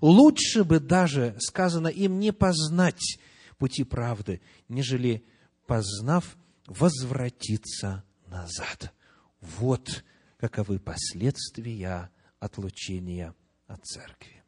Лучше 0.00 0.64
бы 0.64 0.80
даже, 0.80 1.36
сказано 1.38 1.88
им, 1.88 2.18
не 2.18 2.32
познать 2.32 3.18
пути 3.58 3.84
правды, 3.84 4.40
нежели, 4.68 5.24
познав, 5.66 6.36
возвратиться 6.66 8.04
назад. 8.26 8.92
Вот 9.40 10.04
каковы 10.38 10.78
последствия 10.78 12.10
отлучения 12.38 13.34
от 13.66 13.84
церкви. 13.84 14.42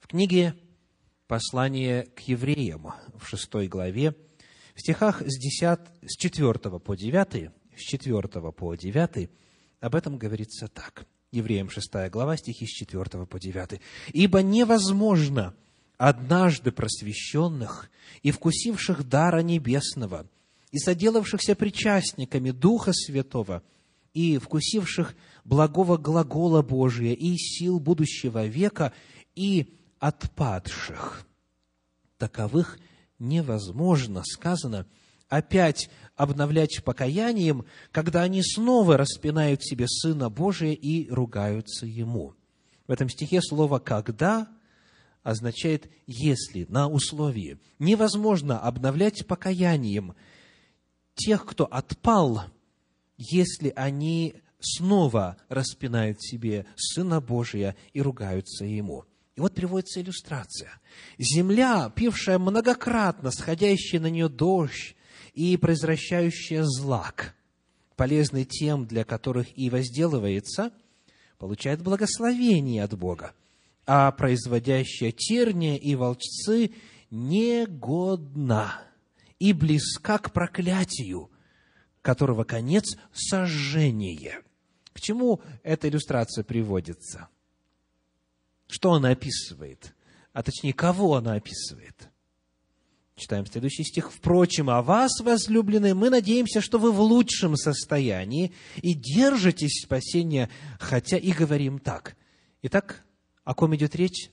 В 0.00 0.06
книге 0.06 0.54
«Послание 1.26 2.04
к 2.04 2.20
евреям» 2.20 2.92
в 3.14 3.26
шестой 3.26 3.68
главе, 3.68 4.14
в 4.74 4.80
стихах 4.80 5.20
с, 5.20 5.38
10, 5.38 5.80
с 6.06 6.16
4 6.16 6.52
по 6.80 6.94
9, 6.94 7.50
с 7.76 7.80
4 7.80 8.52
по 8.52 8.74
9, 8.74 9.30
об 9.80 9.94
этом 9.94 10.18
говорится 10.18 10.68
так– 10.68 11.06
Евреям 11.34 11.68
6 11.68 12.10
глава, 12.10 12.36
стихи 12.36 12.64
с 12.64 12.70
4 12.70 13.26
по 13.26 13.40
9. 13.40 13.80
«Ибо 14.12 14.40
невозможно 14.40 15.54
однажды 15.98 16.70
просвещенных 16.70 17.90
и 18.22 18.30
вкусивших 18.30 19.08
дара 19.08 19.40
небесного, 19.40 20.28
и 20.70 20.78
соделавшихся 20.78 21.56
причастниками 21.56 22.52
Духа 22.52 22.92
Святого, 22.92 23.64
и 24.12 24.38
вкусивших 24.38 25.16
благого 25.44 25.96
глагола 25.96 26.62
Божия 26.62 27.14
и 27.14 27.36
сил 27.36 27.80
будущего 27.80 28.46
века, 28.46 28.92
и 29.34 29.74
отпадших. 29.98 31.26
Таковых 32.16 32.78
невозможно, 33.18 34.22
сказано, 34.24 34.86
опять 35.28 35.90
обновлять 36.16 36.82
покаянием, 36.84 37.64
когда 37.90 38.22
они 38.22 38.42
снова 38.42 38.96
распинают 38.96 39.64
себе 39.64 39.86
Сына 39.88 40.30
Божия 40.30 40.72
и 40.72 41.08
ругаются 41.10 41.86
Ему. 41.86 42.34
В 42.86 42.92
этом 42.92 43.08
стихе 43.08 43.40
слово 43.40 43.78
«когда» 43.78 44.48
означает 45.22 45.90
«если», 46.06 46.66
на 46.68 46.88
условии. 46.88 47.58
Невозможно 47.78 48.60
обновлять 48.60 49.26
покаянием 49.26 50.14
тех, 51.14 51.46
кто 51.46 51.64
отпал, 51.64 52.44
если 53.16 53.72
они 53.74 54.36
снова 54.60 55.36
распинают 55.48 56.22
себе 56.22 56.66
Сына 56.76 57.20
Божия 57.20 57.74
и 57.92 58.02
ругаются 58.02 58.64
Ему. 58.64 59.04
И 59.34 59.40
вот 59.40 59.54
приводится 59.54 60.00
иллюстрация. 60.00 60.80
Земля, 61.18 61.90
пившая 61.94 62.38
многократно 62.38 63.32
сходящий 63.32 63.98
на 63.98 64.08
нее 64.08 64.28
дождь 64.28 64.94
и 65.34 65.56
произвращающая 65.56 66.64
злак, 66.64 67.34
полезный 67.96 68.44
тем, 68.44 68.86
для 68.86 69.04
которых 69.04 69.46
и 69.58 69.68
возделывается, 69.68 70.72
получает 71.38 71.82
благословение 71.82 72.82
от 72.82 72.96
Бога, 72.96 73.34
а 73.86 74.10
производящая 74.12 75.12
терния 75.12 75.76
и 75.76 75.94
волчцы 75.94 76.72
негодна 77.10 78.80
и 79.38 79.52
близка 79.52 80.18
к 80.18 80.32
проклятию, 80.32 81.30
которого 82.00 82.44
конец– 82.44 82.96
сожжение. 83.12 84.42
К 84.92 85.00
чему 85.00 85.42
эта 85.62 85.88
иллюстрация 85.88 86.44
приводится? 86.44 87.28
Что 88.68 88.92
она 88.92 89.10
описывает? 89.10 89.94
А 90.32 90.42
точнее, 90.42 90.72
кого 90.72 91.16
она 91.16 91.34
описывает? 91.34 92.10
Читаем 93.24 93.46
следующий 93.46 93.84
стих. 93.84 94.12
«Впрочем, 94.12 94.68
о 94.68 94.82
вас, 94.82 95.20
возлюбленные, 95.20 95.94
мы 95.94 96.10
надеемся, 96.10 96.60
что 96.60 96.78
вы 96.78 96.92
в 96.92 97.00
лучшем 97.00 97.56
состоянии 97.56 98.52
и 98.82 98.92
держитесь 98.92 99.82
спасения, 99.82 100.50
хотя 100.78 101.16
и 101.16 101.32
говорим 101.32 101.78
так». 101.78 102.16
Итак, 102.60 103.02
о 103.42 103.54
ком 103.54 103.74
идет 103.76 103.96
речь? 103.96 104.30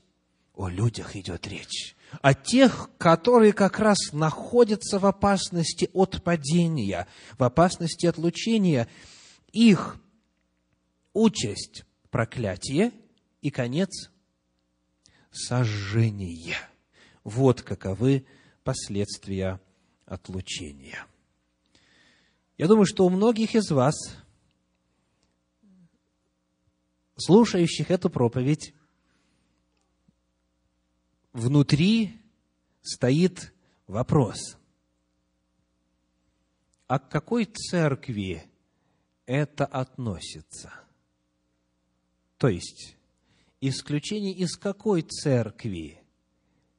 О 0.54 0.68
людях 0.68 1.16
идет 1.16 1.48
речь. 1.48 1.96
О 2.20 2.34
тех, 2.34 2.90
которые 2.98 3.54
как 3.54 3.78
раз 3.78 3.96
находятся 4.12 4.98
в 4.98 5.06
опасности 5.06 5.88
от 5.94 6.22
падения, 6.22 7.08
в 7.38 7.44
опасности 7.44 8.04
отлучения. 8.04 8.88
Их 9.52 9.96
участь– 11.14 11.86
проклятие 12.10 12.92
и 13.40 13.48
конец– 13.48 14.10
сожжение. 15.30 16.56
Вот 17.24 17.62
каковы 17.62 18.26
последствия 18.62 19.60
отлучения. 20.06 21.06
Я 22.58 22.68
думаю, 22.68 22.86
что 22.86 23.04
у 23.04 23.10
многих 23.10 23.54
из 23.54 23.70
вас, 23.70 23.94
слушающих 27.16 27.90
эту 27.90 28.10
проповедь, 28.10 28.74
внутри 31.32 32.20
стоит 32.82 33.52
вопрос, 33.86 34.56
а 36.86 36.98
к 36.98 37.08
какой 37.08 37.46
церкви 37.46 38.44
это 39.26 39.64
относится? 39.64 40.72
То 42.36 42.48
есть, 42.48 42.96
исключение 43.60 44.34
из 44.34 44.56
какой 44.56 45.02
церкви 45.02 46.02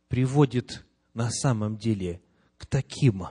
приводит 0.07 0.85
на 1.13 1.29
самом 1.29 1.77
деле 1.77 2.21
к 2.57 2.65
таким 2.65 3.27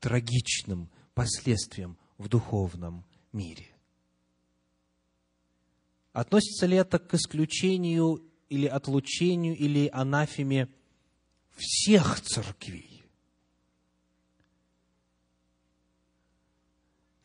трагичным 0.00 0.90
последствиям 1.14 1.98
в 2.18 2.28
духовном 2.28 3.04
мире. 3.32 3.68
Относится 6.12 6.66
ли 6.66 6.76
это 6.76 6.98
к 6.98 7.14
исключению 7.14 8.22
или 8.48 8.66
отлучению 8.66 9.56
или 9.56 9.88
анафеме 9.92 10.68
всех 11.56 12.20
церквей? 12.20 13.04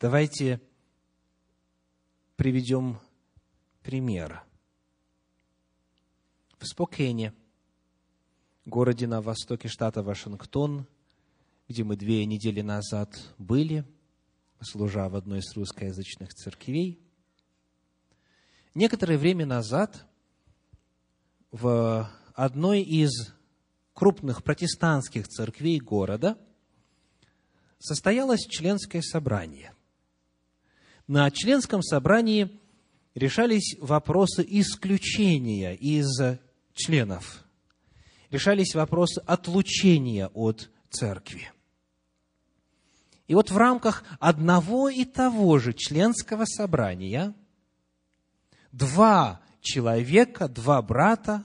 Давайте 0.00 0.60
приведем 2.36 3.00
пример. 3.82 4.44
В 6.58 6.66
Спокене– 6.66 7.32
городе 8.68 9.06
на 9.06 9.22
востоке 9.22 9.66
штата 9.66 10.02
Вашингтон, 10.02 10.86
где 11.68 11.84
мы 11.84 11.96
две 11.96 12.24
недели 12.26 12.60
назад 12.60 13.18
были, 13.38 13.84
служа 14.60 15.08
в 15.08 15.16
одной 15.16 15.38
из 15.38 15.56
русскоязычных 15.56 16.34
церквей. 16.34 17.00
Некоторое 18.74 19.16
время 19.16 19.46
назад 19.46 20.06
в 21.50 22.10
одной 22.34 22.82
из 22.82 23.32
крупных 23.94 24.44
протестантских 24.44 25.28
церквей 25.28 25.80
города 25.80 26.38
состоялось 27.78 28.46
членское 28.46 29.02
собрание. 29.02 29.72
На 31.06 31.30
членском 31.30 31.82
собрании 31.82 32.60
решались 33.14 33.76
вопросы 33.80 34.44
исключения 34.46 35.74
из 35.74 36.06
членов 36.74 37.47
решались 38.30 38.74
вопросы 38.74 39.20
отлучения 39.26 40.28
от 40.28 40.70
церкви. 40.90 41.50
И 43.26 43.34
вот 43.34 43.50
в 43.50 43.56
рамках 43.56 44.04
одного 44.20 44.88
и 44.88 45.04
того 45.04 45.58
же 45.58 45.74
членского 45.74 46.46
собрания 46.46 47.34
два 48.72 49.42
человека, 49.60 50.48
два 50.48 50.80
брата, 50.80 51.44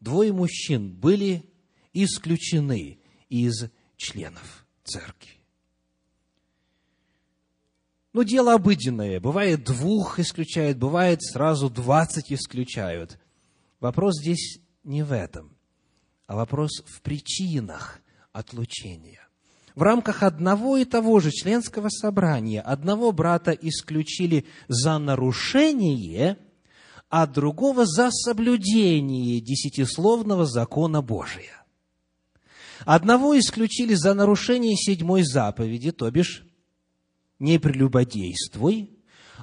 двое 0.00 0.32
мужчин 0.32 0.92
были 0.92 1.50
исключены 1.94 3.00
из 3.30 3.70
членов 3.96 4.66
церкви. 4.84 5.32
Ну, 8.12 8.22
дело 8.22 8.54
обыденное. 8.54 9.20
Бывает 9.20 9.64
двух 9.64 10.18
исключают, 10.18 10.78
бывает 10.78 11.22
сразу 11.22 11.68
двадцать 11.68 12.32
исключают. 12.32 13.18
Вопрос 13.80 14.18
здесь 14.20 14.58
не 14.84 15.02
в 15.02 15.12
этом 15.12 15.55
а 16.26 16.36
вопрос 16.36 16.82
в 16.86 17.00
причинах 17.02 18.00
отлучения. 18.32 19.26
В 19.74 19.82
рамках 19.82 20.22
одного 20.22 20.78
и 20.78 20.84
того 20.84 21.20
же 21.20 21.30
членского 21.30 21.88
собрания 21.90 22.62
одного 22.62 23.12
брата 23.12 23.52
исключили 23.52 24.46
за 24.68 24.98
нарушение, 24.98 26.38
а 27.10 27.26
другого 27.26 27.84
за 27.84 28.10
соблюдение 28.10 29.40
десятисловного 29.40 30.46
закона 30.46 31.02
Божия. 31.02 31.64
Одного 32.86 33.38
исключили 33.38 33.94
за 33.94 34.14
нарушение 34.14 34.76
седьмой 34.76 35.24
заповеди, 35.24 35.92
то 35.92 36.10
бишь 36.10 36.46
не 37.38 37.58
прелюбодействуй, 37.58 38.98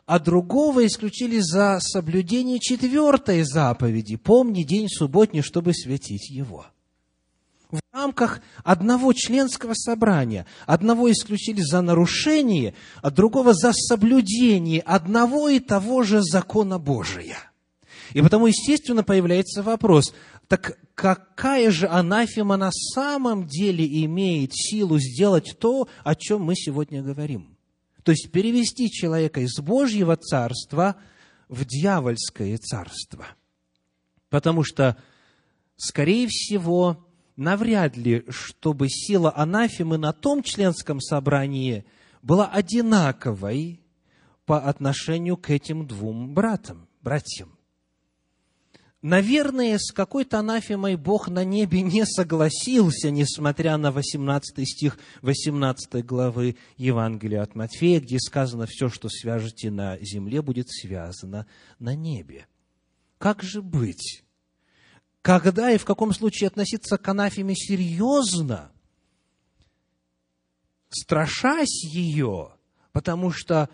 а 0.06 0.20
другого 0.20 0.86
исключили 0.86 1.40
за 1.40 1.78
соблюдение 1.80 2.60
четвертой 2.60 3.44
заповеди. 3.44 4.16
Помни 4.16 4.64
день 4.64 4.88
субботний, 4.90 5.42
чтобы 5.42 5.74
светить 5.74 6.30
его 6.32 6.66
в 7.74 7.96
рамках 7.96 8.42
одного 8.64 9.14
членского 9.14 9.74
собрания. 9.74 10.46
Одного 10.66 11.12
исключили 11.12 11.62
за 11.62 11.82
нарушение, 11.82 12.76
а 13.02 13.10
другого 13.10 13.54
за 13.54 13.74
соблюдение 13.74 14.82
одного 14.82 15.50
и 15.50 15.60
того 15.60 16.04
же 16.04 16.22
закона 16.22 16.78
Божия. 16.78 17.38
И 18.14 18.22
потому, 18.22 18.48
естественно, 18.48 19.04
появляется 19.04 19.64
вопрос, 19.64 20.14
так 20.48 20.78
какая 20.94 21.72
же 21.72 21.88
анафема 21.88 22.58
на 22.58 22.72
самом 22.72 23.48
деле 23.48 23.86
имеет 24.06 24.52
силу 24.54 25.00
сделать 25.00 25.58
то, 25.60 25.88
о 26.04 26.16
чем 26.16 26.44
мы 26.44 26.56
сегодня 26.56 27.02
говорим? 27.02 27.58
То 28.04 28.12
есть 28.12 28.32
перевести 28.32 28.92
человека 28.92 29.42
из 29.42 29.58
Божьего 29.60 30.16
царства 30.16 30.98
в 31.48 31.66
дьявольское 31.66 32.58
царство. 32.58 33.26
Потому 34.30 34.64
что, 34.64 34.98
скорее 35.78 36.28
всего, 36.28 37.08
навряд 37.36 37.98
ли, 37.98 38.26
чтобы 38.30 38.90
сила 38.90 39.34
анафемы 39.36 39.98
на 39.98 40.14
том 40.14 40.44
членском 40.44 41.00
собрании 41.00 41.86
была 42.22 42.48
одинаковой 42.48 43.82
по 44.46 44.60
отношению 44.60 45.38
к 45.38 45.50
этим 45.50 45.88
двум 45.88 46.34
братам, 46.34 46.88
братьям. 47.02 47.58
Наверное, 49.04 49.78
с 49.80 49.92
какой-то 49.92 50.40
анафемой 50.40 50.96
Бог 50.96 51.28
на 51.28 51.44
небе 51.44 51.82
не 51.82 52.06
согласился, 52.06 53.12
несмотря 53.12 53.76
на 53.76 53.92
18 53.92 54.66
стих 54.66 54.98
18 55.22 56.06
главы 56.06 56.56
Евангелия 56.78 57.42
от 57.42 57.54
Матфея, 57.54 58.00
где 58.00 58.18
сказано, 58.18 58.66
все, 58.66 58.88
что 58.88 59.10
свяжете 59.10 59.72
на 59.72 59.98
земле, 60.00 60.42
будет 60.42 60.70
связано 60.70 61.48
на 61.80 61.96
небе. 61.96 62.48
Как 63.18 63.44
же 63.44 63.62
быть? 63.62 64.23
Когда 65.24 65.72
и 65.72 65.78
в 65.78 65.86
каком 65.86 66.12
случае 66.12 66.50
относиться 66.50 66.98
к 66.98 67.08
анафеме 67.08 67.56
серьезно, 67.56 68.74
страшась 70.90 71.82
ее, 71.86 72.52
потому 72.92 73.32
что 73.32 73.70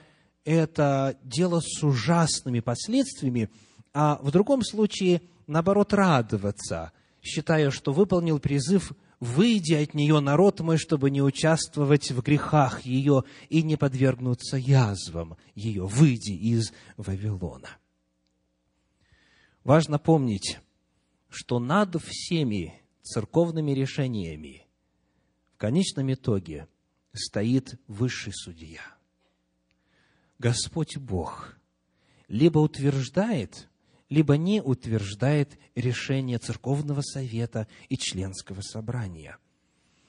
это 0.46 1.18
дело 1.24 1.60
с 1.60 1.84
ужасными 1.84 2.60
последствиями, 2.60 3.50
а 3.94 4.20
в 4.22 4.30
другом 4.30 4.62
случае, 4.62 5.24
наоборот, 5.48 5.92
радоваться, 5.92 6.92
считая, 7.20 7.72
что 7.72 7.94
выполнил 7.94 8.38
призыв 8.40 8.92
«Выйди 9.20 9.74
от 9.74 9.96
нее, 9.96 10.20
народ 10.20 10.60
мой, 10.60 10.78
чтобы 10.78 11.10
не 11.10 11.24
участвовать 11.24 12.12
в 12.12 12.22
грехах 12.22 12.82
ее 12.82 13.24
и 13.50 13.64
не 13.64 13.76
подвергнуться 13.76 14.56
язвам 14.56 15.36
ее. 15.56 15.88
Выйди 15.88 16.32
из 16.32 16.72
Вавилона». 16.96 17.70
Важно 19.64 19.98
помнить, 19.98 20.60
что 21.30 21.60
над 21.60 21.96
всеми 22.02 22.82
церковными 23.02 23.72
решениями 23.72 24.68
в 25.54 25.58
конечном 25.58 26.12
итоге 26.14 26.68
стоит 27.14 27.80
высший 27.88 28.34
судья. 28.34 28.82
Господь 30.38 30.98
Бог 30.98 31.56
либо 32.28 32.60
утверждает 32.60 33.70
либо 34.10 34.38
не 34.38 34.62
утверждает 34.62 35.58
решение 35.76 36.40
церковного 36.40 37.02
совета 37.02 37.68
и 37.90 37.98
членского 37.98 38.62
собрания. 38.62 39.38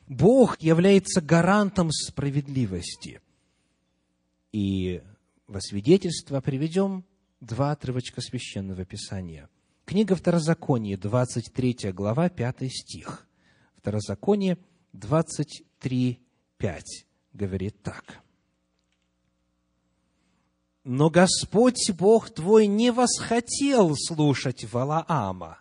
Бог 0.09 0.61
является 0.61 1.21
гарантом 1.21 1.91
справедливости. 1.93 3.21
И 4.53 5.03
во 5.47 5.61
свидетельство 5.61 6.41
приведем 6.41 7.05
два 7.41 7.73
отрывочка 7.73 8.21
священного 8.21 8.85
писания. 8.85 9.49
Книга 9.91 10.15
Второзакония, 10.15 10.97
23 10.97 11.91
глава, 11.91 12.29
5 12.29 12.73
стих. 12.73 13.27
Второзаконие 13.77 14.57
23, 14.93 16.21
5 16.59 16.85
говорит 17.33 17.83
так– 17.83 18.05
но 20.85 21.11
Господь 21.11 21.91
Бог 21.91 22.31
твой 22.31 22.69
не 22.69 22.93
восхотел 22.93 23.97
слушать 23.97 24.65
Валаама, 24.73 25.59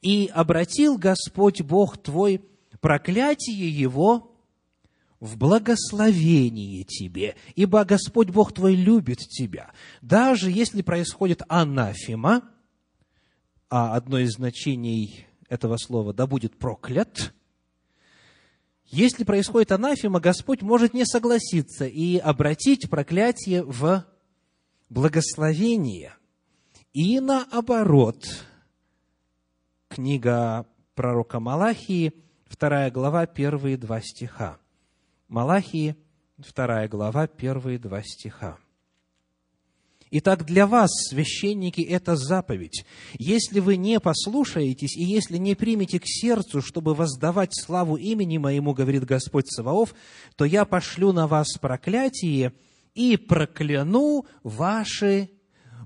и 0.00 0.30
обратил 0.32 0.96
Господь 0.96 1.62
Бог 1.62 1.98
твой 1.98 2.40
проклятие 2.80 3.68
его 3.68 4.36
в 5.18 5.36
благословение 5.36 6.84
тебе, 6.84 7.34
ибо 7.56 7.84
Господь 7.84 8.30
Бог 8.30 8.54
твой 8.54 8.76
любит 8.76 9.18
тебя. 9.18 9.72
Даже 10.00 10.50
если 10.50 10.82
происходит 10.82 11.42
анафема, 11.48 12.48
а 13.74 13.96
одно 13.96 14.18
из 14.18 14.32
значений 14.32 15.26
этого 15.48 15.78
слова 15.78 16.12
«да 16.12 16.26
будет 16.26 16.58
проклят», 16.58 17.32
если 18.84 19.24
происходит 19.24 19.72
анафема, 19.72 20.20
Господь 20.20 20.60
может 20.60 20.92
не 20.92 21.06
согласиться 21.06 21.86
и 21.86 22.18
обратить 22.18 22.90
проклятие 22.90 23.64
в 23.64 24.04
благословение. 24.90 26.12
И 26.92 27.18
наоборот, 27.18 28.22
книга 29.88 30.66
пророка 30.94 31.40
Малахии, 31.40 32.12
вторая 32.44 32.90
глава, 32.90 33.24
первые 33.24 33.78
два 33.78 34.02
стиха. 34.02 34.58
Малахии, 35.28 35.96
вторая 36.36 36.88
глава, 36.88 37.26
первые 37.26 37.78
два 37.78 38.02
стиха. 38.02 38.58
Итак, 40.12 40.44
для 40.44 40.66
вас, 40.66 40.90
священники, 41.08 41.80
это 41.80 42.16
заповедь. 42.16 42.84
Если 43.18 43.58
вы 43.60 43.76
не 43.76 43.98
послушаетесь 43.98 44.96
и 44.96 45.02
если 45.02 45.38
не 45.38 45.54
примете 45.54 45.98
к 45.98 46.04
сердцу, 46.06 46.62
чтобы 46.62 46.94
воздавать 46.94 47.52
славу 47.54 47.96
имени 47.96 48.38
моему, 48.38 48.74
говорит 48.74 49.04
Господь 49.04 49.48
Саваоф, 49.48 49.94
то 50.36 50.44
я 50.44 50.64
пошлю 50.64 51.12
на 51.12 51.26
вас 51.26 51.56
проклятие– 51.58 52.52
и 52.94 53.16
прокляну 53.16 54.26
ваши 54.42 55.30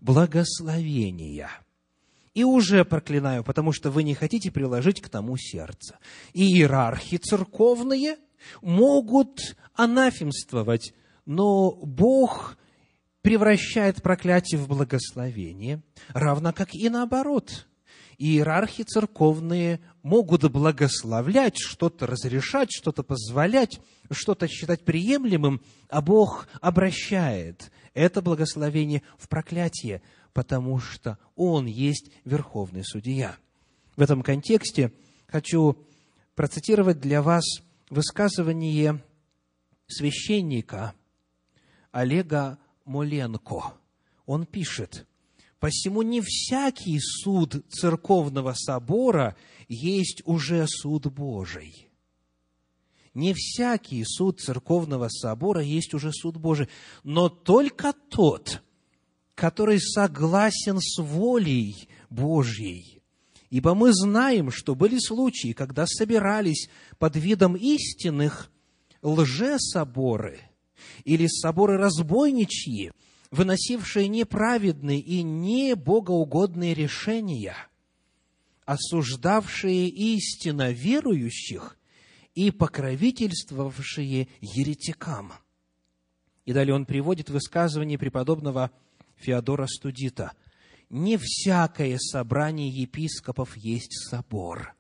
благословения. 0.01 1.51
И 2.35 2.45
уже 2.45 2.85
проклинаю, 2.85 3.43
потому 3.45 3.73
что 3.73 3.91
вы 3.91 4.03
не 4.03 4.15
хотите 4.15 4.51
приложить 4.51 5.01
к 5.01 5.09
тому 5.09 5.37
сердце. 5.37 5.99
И 6.35 6.45
иерархи 6.45 7.17
церковные 7.17 8.17
могут 8.61 9.57
анафемствовать, 9.75 10.93
но 11.25 11.73
Бог 11.73 12.59
превращает 13.27 14.03
проклятие 14.03 14.61
в 14.61 14.69
благословение, 14.69 15.83
равно 16.11 16.53
как 16.53 16.73
и 16.77 16.89
наоборот. 16.89 17.67
Иерархи 18.19 18.85
церковные 18.85 19.81
могут 20.05 20.49
благословлять, 20.49 21.57
что-то 21.59 22.07
разрешать, 22.07 22.69
что-то 22.71 23.03
позволять, 23.03 23.81
что-то 24.13 24.47
считать 24.47 24.85
приемлемым, 24.85 25.61
а 25.89 26.03
Бог 26.03 26.47
обращает 26.61 27.73
это 27.95 28.23
благословение 28.23 29.03
в 29.19 29.29
проклятие, 29.29 30.03
потому 30.33 30.79
что 30.79 31.19
Он 31.35 31.67
есть 31.67 32.13
Верховный 32.25 32.85
Судья. 32.85 33.35
В 33.97 34.03
этом 34.03 34.23
контексте 34.23 34.93
хочу 35.27 35.85
процитировать 36.37 37.01
для 37.01 37.23
вас 37.23 37.43
высказывание 37.91 39.03
священника 39.89 40.95
Олега 41.91 42.61
Моленко. 42.87 43.75
Он 44.25 44.47
пишет, 44.47 45.07
«Посему 45.61 46.03
не 46.03 46.21
всякий 46.21 46.99
суд 47.01 47.65
церковного 47.69 48.55
собора 48.55 49.37
есть 49.69 50.23
уже 50.25 50.67
суд 50.67 51.07
Божий» 51.07 51.87
не 53.17 53.33
всякий 53.33 54.05
суд 54.05 54.41
церковного 54.41 55.09
собора 55.09 55.63
есть 55.63 55.95
уже 55.95 56.13
суд 56.13 56.37
Божий, 56.37 56.69
но 57.03 57.31
только 57.31 57.95
тот, 58.11 58.63
который 59.35 59.81
согласен 59.81 60.79
с 60.79 61.01
волей 61.01 61.89
Божьей. 62.11 63.03
Ибо 63.49 63.75
мы 63.75 63.95
знаем, 63.95 64.51
что 64.51 64.75
были 64.75 64.99
случаи, 64.99 65.53
когда 65.53 65.87
собирались 65.87 66.69
под 66.99 67.17
видом 67.17 67.57
истинных 67.57 68.51
лжесоборы 69.01 70.41
или 71.05 71.27
соборы 71.27 71.77
разбойничьи, 71.77 72.93
выносившие 73.31 74.09
неправедные 74.09 75.01
и 75.01 75.23
не 75.23 75.75
богоугодные 75.75 76.75
решения, 76.75 77.57
осуждавшие 78.65 79.89
истинно 79.89 80.71
верующих 80.71 81.77
и 82.35 82.51
покровительствовавшие 82.51 84.29
еретикам. 84.41 85.33
И 86.45 86.53
далее 86.53 86.75
он 86.75 86.87
приводит 86.87 87.31
высказывание 87.31 87.99
преподобного 87.99 88.71
Феодора 89.17 89.67
Студита. 89.67 90.33
«Не 90.89 91.19
всякое 91.21 91.99
собрание 91.99 92.69
епископов 92.69 93.57
есть 93.57 94.09
собор, 94.09 94.77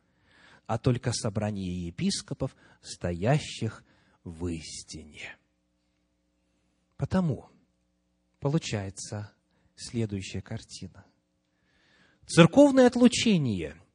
а 0.66 0.78
только 0.78 1.12
собрание 1.12 1.86
епископов, 1.86 2.54
стоящих 2.80 3.82
в 4.22 4.46
истине». 4.46 5.36
Потому 6.96 7.46
получается 8.40 9.32
следующая 9.74 10.42
картина. 10.42 11.04
Церковное 12.26 12.86
отлучение– 12.86 13.76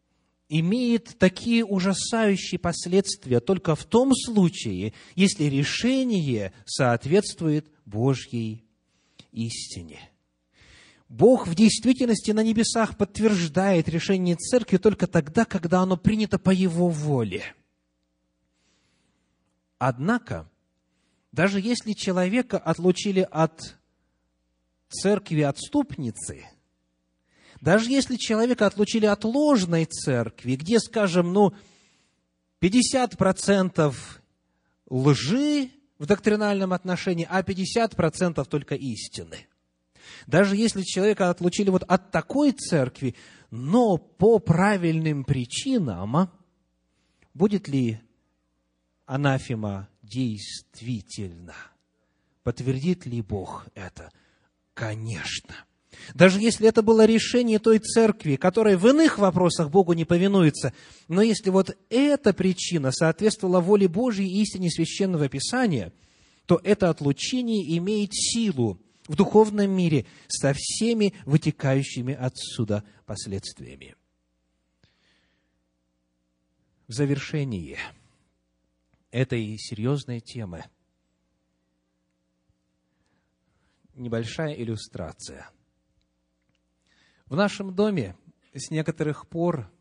имеет 0.51 1.17
такие 1.17 1.63
ужасающие 1.63 2.59
последствия 2.59 3.39
только 3.39 3.73
в 3.73 3.85
том 3.85 4.13
случае, 4.13 4.91
если 5.15 5.45
решение 5.45 6.51
соответствует 6.65 7.67
Божьей 7.85 8.65
истине. 9.31 10.01
Бог 11.07 11.47
в 11.47 11.55
действительности 11.55 12.31
на 12.31 12.43
небесах 12.43 12.97
подтверждает 12.97 13.87
решение 13.87 14.35
церкви 14.35 14.75
только 14.75 15.07
тогда, 15.07 15.45
когда 15.45 15.79
оно 15.79 15.95
принято 15.95 16.37
по 16.37 16.49
Его 16.49 16.89
воле. 16.89 17.43
Однако, 19.77 20.50
даже 21.31 21.59
если 21.59 21.93
человека 21.93 22.57
отлучили 22.57 23.27
от 23.29 23.77
церкви 24.89 25.41
отступницы– 25.41 26.45
даже 27.61 27.91
если 27.91 28.15
человека 28.15 28.65
отлучили 28.65 29.05
от 29.05 29.23
ложной 29.23 29.85
церкви, 29.85 30.55
где, 30.55 30.79
скажем, 30.79 31.31
ну, 31.31 31.53
50% 32.59 33.93
лжи 34.89 35.69
в 35.99 36.05
доктринальном 36.07 36.73
отношении, 36.73 37.27
а 37.29 37.43
50% 37.43 38.43
только 38.45 38.75
истины. 38.75 39.47
Даже 40.25 40.55
если 40.55 40.81
человека 40.81 41.29
отлучили 41.29 41.69
вот 41.69 41.83
от 41.83 42.11
такой 42.11 42.51
церкви, 42.51 43.15
но 43.51 43.97
по 43.97 44.39
правильным 44.39 45.23
причинам, 45.23 46.31
будет 47.35 47.67
ли 47.67 48.01
анафема 49.05 49.87
действительно? 50.11 51.55
Подтвердит 52.43 53.05
ли 53.05 53.21
Бог 53.21 53.67
это? 53.75 54.11
Конечно. 54.73 55.55
Даже 56.15 56.39
если 56.39 56.67
это 56.67 56.81
было 56.81 57.05
решение 57.05 57.59
той 57.59 57.79
церкви, 57.79 58.35
которая 58.35 58.77
в 58.77 58.87
иных 58.87 59.17
вопросах 59.17 59.69
Богу 59.69 59.93
не 59.93 60.05
повинуется, 60.05 60.73
но 61.07 61.21
если 61.21 61.49
вот 61.49 61.77
эта 61.89 62.33
причина 62.33 62.91
соответствовала 62.91 63.59
воле 63.59 63.87
Божьей 63.87 64.27
и 64.27 64.41
истине 64.41 64.69
Священного 64.69 65.29
Писания, 65.29 65.93
то 66.45 66.59
это 66.63 66.89
отлучение 66.89 67.77
имеет 67.77 68.13
силу 68.13 68.79
в 69.07 69.15
духовном 69.15 69.69
мире 69.69 70.05
со 70.27 70.53
всеми 70.55 71.13
вытекающими 71.25 72.13
отсюда 72.13 72.83
последствиями. 73.05 73.95
В 76.87 76.93
завершении 76.93 77.77
этой 79.11 79.57
серьезной 79.57 80.19
темы 80.19 80.65
небольшая 83.93 84.53
иллюстрация– 84.53 85.49
в 87.31 87.35
нашем 87.37 87.73
доме 87.73 88.17
с 88.53 88.71
некоторых 88.71 89.25
пор 89.25 89.71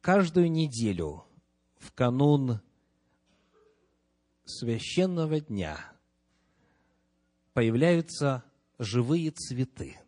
каждую 0.00 0.48
неделю 0.48 1.24
в 1.76 1.90
канун 1.90 2.60
священного 4.44 5.40
дня 5.40 5.92
появляются 7.52 8.44
живые 8.78 9.32
цветы. 9.32 9.98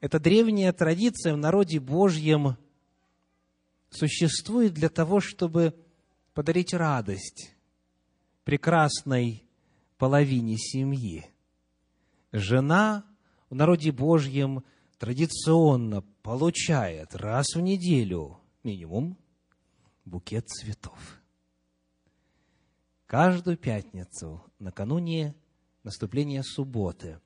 Эта 0.00 0.18
древняя 0.18 0.72
традиция 0.72 1.34
в 1.34 1.36
народе 1.36 1.80
Божьем 1.80 2.56
существует 3.94 4.74
для 4.74 4.88
того, 4.88 5.20
чтобы 5.20 5.74
подарить 6.34 6.74
радость 6.74 7.54
прекрасной 8.44 9.44
половине 9.98 10.56
семьи– 10.56 11.26
жена 12.32 13.04
в 13.50 13.54
народе 13.54 13.92
Божьем 13.92 14.64
традиционно 14.98 16.02
получает 16.22 17.14
раз 17.14 17.54
в 17.54 17.60
неделю 17.60 18.40
минимум 18.64 19.18
букет 20.04 20.48
цветов. 20.48 21.20
Каждую 23.06 23.58
пятницу, 23.58 24.42
накануне 24.58 25.34
наступления 25.82 26.42
субботы, 26.42 27.20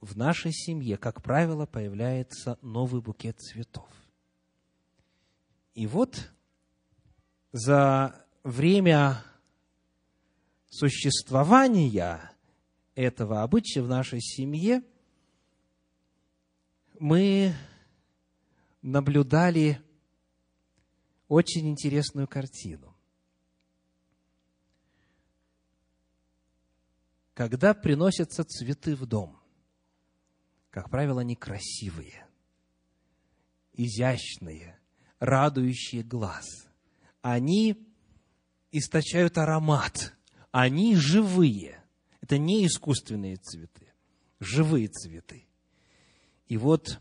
в 0.00 0.16
нашей 0.16 0.52
семье, 0.52 0.96
как 0.96 1.22
правило, 1.22 1.66
появляется 1.66 2.58
новый 2.62 3.00
букет 3.00 3.38
цветов. 3.40 3.88
И 5.74 5.88
вот 5.88 6.30
за 7.50 8.24
время 8.44 9.24
существования 10.68 12.32
этого 12.94 13.42
обычая 13.42 13.82
в 13.82 13.88
нашей 13.88 14.20
семье 14.20 14.82
мы 17.00 17.54
наблюдали 18.82 19.80
очень 21.26 21.68
интересную 21.68 22.28
картину. 22.28 22.96
Когда 27.34 27.74
приносятся 27.74 28.44
цветы 28.44 28.94
в 28.94 29.06
дом, 29.06 29.40
как 30.70 30.88
правило, 30.88 31.22
они 31.22 31.34
красивые, 31.34 32.28
изящные, 33.72 34.80
радующие 35.24 36.02
глаз. 36.02 36.46
Они 37.22 37.76
источают 38.70 39.38
аромат, 39.38 40.14
они 40.50 40.96
живые– 40.96 41.82
это 42.20 42.38
не 42.38 42.66
искусственные 42.66 43.36
цветы, 43.36 43.92
живые 44.40 44.88
цветы. 44.88 45.46
И 46.46 46.56
вот, 46.56 47.00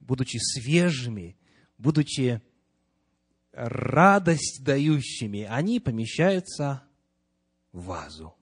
будучи 0.00 0.38
свежими, 0.38 1.36
будучи 1.78 2.42
радость 3.52 4.62
дающими, 4.62 5.42
они 5.42 5.80
помещаются 5.80 6.82
в 7.72 7.84
вазу. 7.84 8.34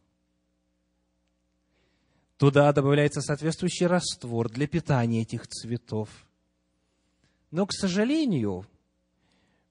Туда 2.36 2.72
добавляется 2.72 3.20
соответствующий 3.20 3.86
раствор 3.86 4.50
для 4.50 4.66
питания 4.66 5.22
этих 5.22 5.46
цветов. 5.46 6.08
Но, 7.52 7.66
к 7.66 7.72
сожалению, 7.72 8.66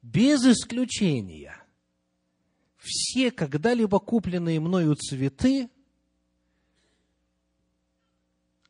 без 0.03 0.45
исключения, 0.45 1.57
все 2.77 3.31
когда-либо 3.31 3.99
купленные 3.99 4.59
мною 4.59 4.95
цветы 4.95 5.69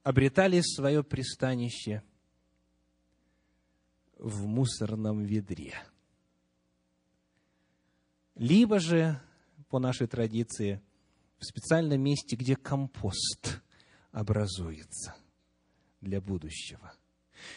обретали 0.03 0.61
свое 0.61 1.03
пристанище 1.03 2.03
в 4.17 4.45
мусорном 4.45 5.23
ведре. 5.23 5.73
Либо 8.35 8.79
же, 8.79 9.19
по 9.69 9.79
нашей 9.79 10.07
традиции, 10.07 10.81
в 11.39 11.45
специальном 11.45 11.99
месте, 12.01 12.35
где 12.35 12.55
компост 12.55 13.61
образуется 14.11 15.15
для 15.99 16.21
будущего. 16.21 16.93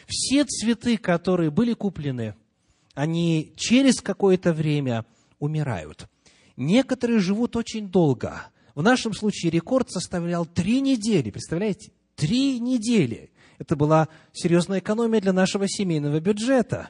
Все 0.07 0.43
цветы, 0.45 0.97
которые 0.97 1.51
были 1.51 1.73
куплены, 1.73 2.35
они 2.97 3.53
через 3.55 4.01
какое-то 4.01 4.53
время 4.53 5.05
умирают. 5.37 6.07
Некоторые 6.55 7.19
живут 7.19 7.55
очень 7.55 7.89
долго. 7.89 8.47
В 8.73 8.81
нашем 8.81 9.13
случае 9.13 9.51
рекорд 9.51 9.91
составлял 9.91 10.47
три 10.47 10.81
недели, 10.81 11.29
представляете? 11.29 11.91
Три 12.15 12.59
недели. 12.59 13.29
Это 13.59 13.75
была 13.75 14.07
серьезная 14.33 14.79
экономия 14.79 15.21
для 15.21 15.31
нашего 15.31 15.67
семейного 15.67 16.19
бюджета. 16.19 16.89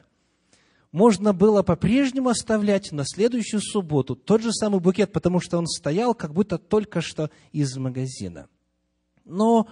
Можно 0.92 1.34
было 1.34 1.62
по-прежнему 1.62 2.30
оставлять 2.30 2.90
на 2.90 3.04
следующую 3.04 3.60
субботу 3.60 4.16
тот 4.16 4.40
же 4.40 4.50
самый 4.54 4.80
букет, 4.80 5.12
потому 5.12 5.40
что 5.40 5.58
он 5.58 5.66
стоял 5.66 6.14
как 6.14 6.32
будто 6.32 6.56
только 6.56 7.02
что 7.02 7.30
из 7.52 7.76
магазина. 7.76 8.48
Но 9.26 9.68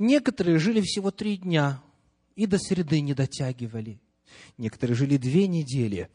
некоторые 0.00 0.58
жили 0.58 0.80
всего 0.80 1.12
три 1.12 1.36
дня 1.36 1.80
и 2.34 2.46
до 2.46 2.58
среды 2.58 3.00
не 3.00 3.14
дотягивали. 3.14 4.00
Некоторые 4.56 4.96
жили 4.96 5.16
две 5.16 5.48
недели. 5.48 6.10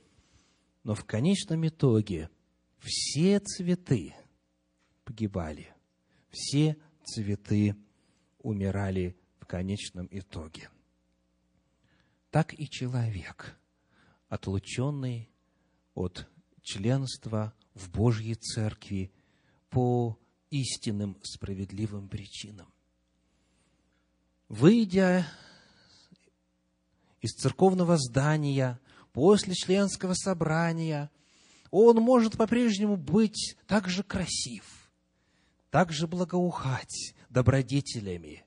Но 0.84 0.96
в 0.96 1.06
конечном 1.06 1.68
итоге 1.68 2.30
все 2.80 3.40
цветы 3.40 4.14
погибали. 5.04 5.74
Все 6.30 6.78
цветы 7.06 7.76
умирали 8.40 9.16
в 9.40 9.46
конечном 9.46 10.08
итоге. 10.12 10.70
Так 12.32 12.60
и 12.60 12.68
человек, 12.70 13.58
отлученный 14.28 15.30
от 15.94 16.28
членства 16.62 17.54
в 17.74 17.92
Божьей 17.92 18.36
Церкви 18.36 19.12
по 19.70 20.18
истинным 20.50 21.18
справедливым 21.24 22.10
причинам. 22.10 22.72
Выйдя 24.50 25.26
из 27.24 27.32
церковного 27.32 27.98
здания 27.98 28.80
после 29.14 29.56
членского 29.56 30.14
собрания, 30.14 31.10
он 31.72 31.96
может 31.98 32.38
по-прежнему 32.38 32.98
быть 32.98 33.56
так 33.66 33.88
же 33.88 34.04
красив, 34.04 34.92
так 35.72 35.92
же 35.92 36.06
благоухать, 36.06 37.16
добродетелями. 37.30 38.46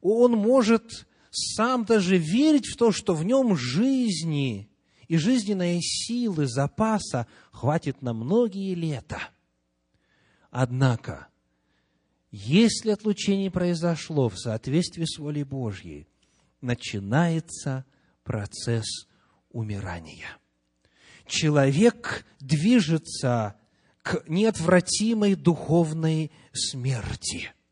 Он 0.00 0.32
может 0.32 1.06
сам 1.30 1.84
даже 1.84 2.16
верить 2.16 2.68
в 2.68 2.76
то, 2.76 2.92
что 2.92 3.14
в 3.14 3.24
нем 3.24 3.56
жизни 3.56 4.70
и 5.08 5.16
жизненной 5.16 5.80
силы, 5.82 6.46
запаса 6.46 7.26
хватит 7.50 8.02
на 8.02 8.14
многие 8.14 8.74
лета. 8.74 9.18
Однако, 10.50 11.26
если 12.30 12.92
отлучение 12.92 13.50
произошло 13.50 14.28
в 14.28 14.38
соответствии 14.38 15.06
с 15.06 15.18
волей 15.18 15.42
Божьей, 15.42 16.06
начинается 16.60 17.84
процесс 18.24 19.06
умирания. 19.50 20.38
Человек 21.26 22.24
движется 22.40 23.56
к 24.02 24.24
неотвратимой 24.28 25.34
духовной 25.34 26.32
смерти– 26.52 27.52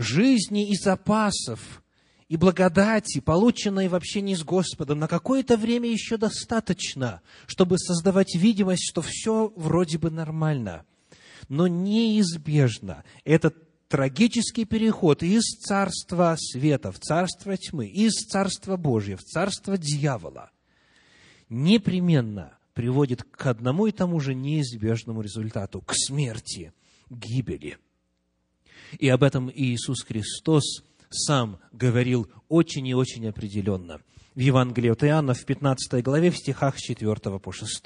жизни 0.00 0.70
и 0.70 0.76
запасов, 0.76 1.82
и 2.28 2.36
благодати, 2.36 3.20
полученной 3.20 3.88
в 3.88 3.94
общении 3.94 4.34
с 4.34 4.42
Господом, 4.42 5.00
на 5.00 5.08
какое-то 5.08 5.56
время 5.56 5.90
еще 5.90 6.16
достаточно, 6.16 7.22
чтобы 7.46 7.78
создавать 7.78 8.34
видимость, 8.34 8.88
что 8.88 9.02
все 9.02 9.52
вроде 9.56 9.98
бы 9.98 10.10
нормально. 10.10 10.84
Но 11.48 11.66
неизбежно 11.66 13.04
этот 13.24 13.69
трагический 13.90 14.64
переход 14.64 15.24
из 15.24 15.42
царства 15.42 16.36
света 16.38 16.92
в 16.92 17.00
царство 17.00 17.56
тьмы, 17.56 17.88
из 17.88 18.12
царства 18.12 18.76
Божьего 18.76 19.18
в 19.18 19.24
царство 19.24 19.76
дьявола 19.76 20.52
непременно 21.48 22.56
приводит 22.72 23.24
к 23.24 23.46
одному 23.46 23.88
и 23.88 23.92
тому 23.92 24.20
же 24.20 24.34
неизбежному 24.36 25.22
результату, 25.22 25.80
к 25.80 25.92
смерти, 25.94 26.72
гибели. 27.10 27.78
И 29.00 29.08
об 29.08 29.24
этом 29.24 29.50
Иисус 29.52 30.04
Христос 30.04 30.84
сам 31.10 31.58
говорил 31.72 32.30
очень 32.48 32.86
и 32.86 32.94
очень 32.94 33.26
определенно. 33.26 34.00
В 34.36 34.38
Евангелии 34.38 34.90
от 34.90 35.02
Иоанна 35.02 35.34
в 35.34 35.44
15 35.44 36.02
главе 36.04 36.30
в 36.30 36.36
стихах 36.36 36.78
с 36.78 36.82
4 36.82 37.16
по 37.40 37.50
6. 37.50 37.82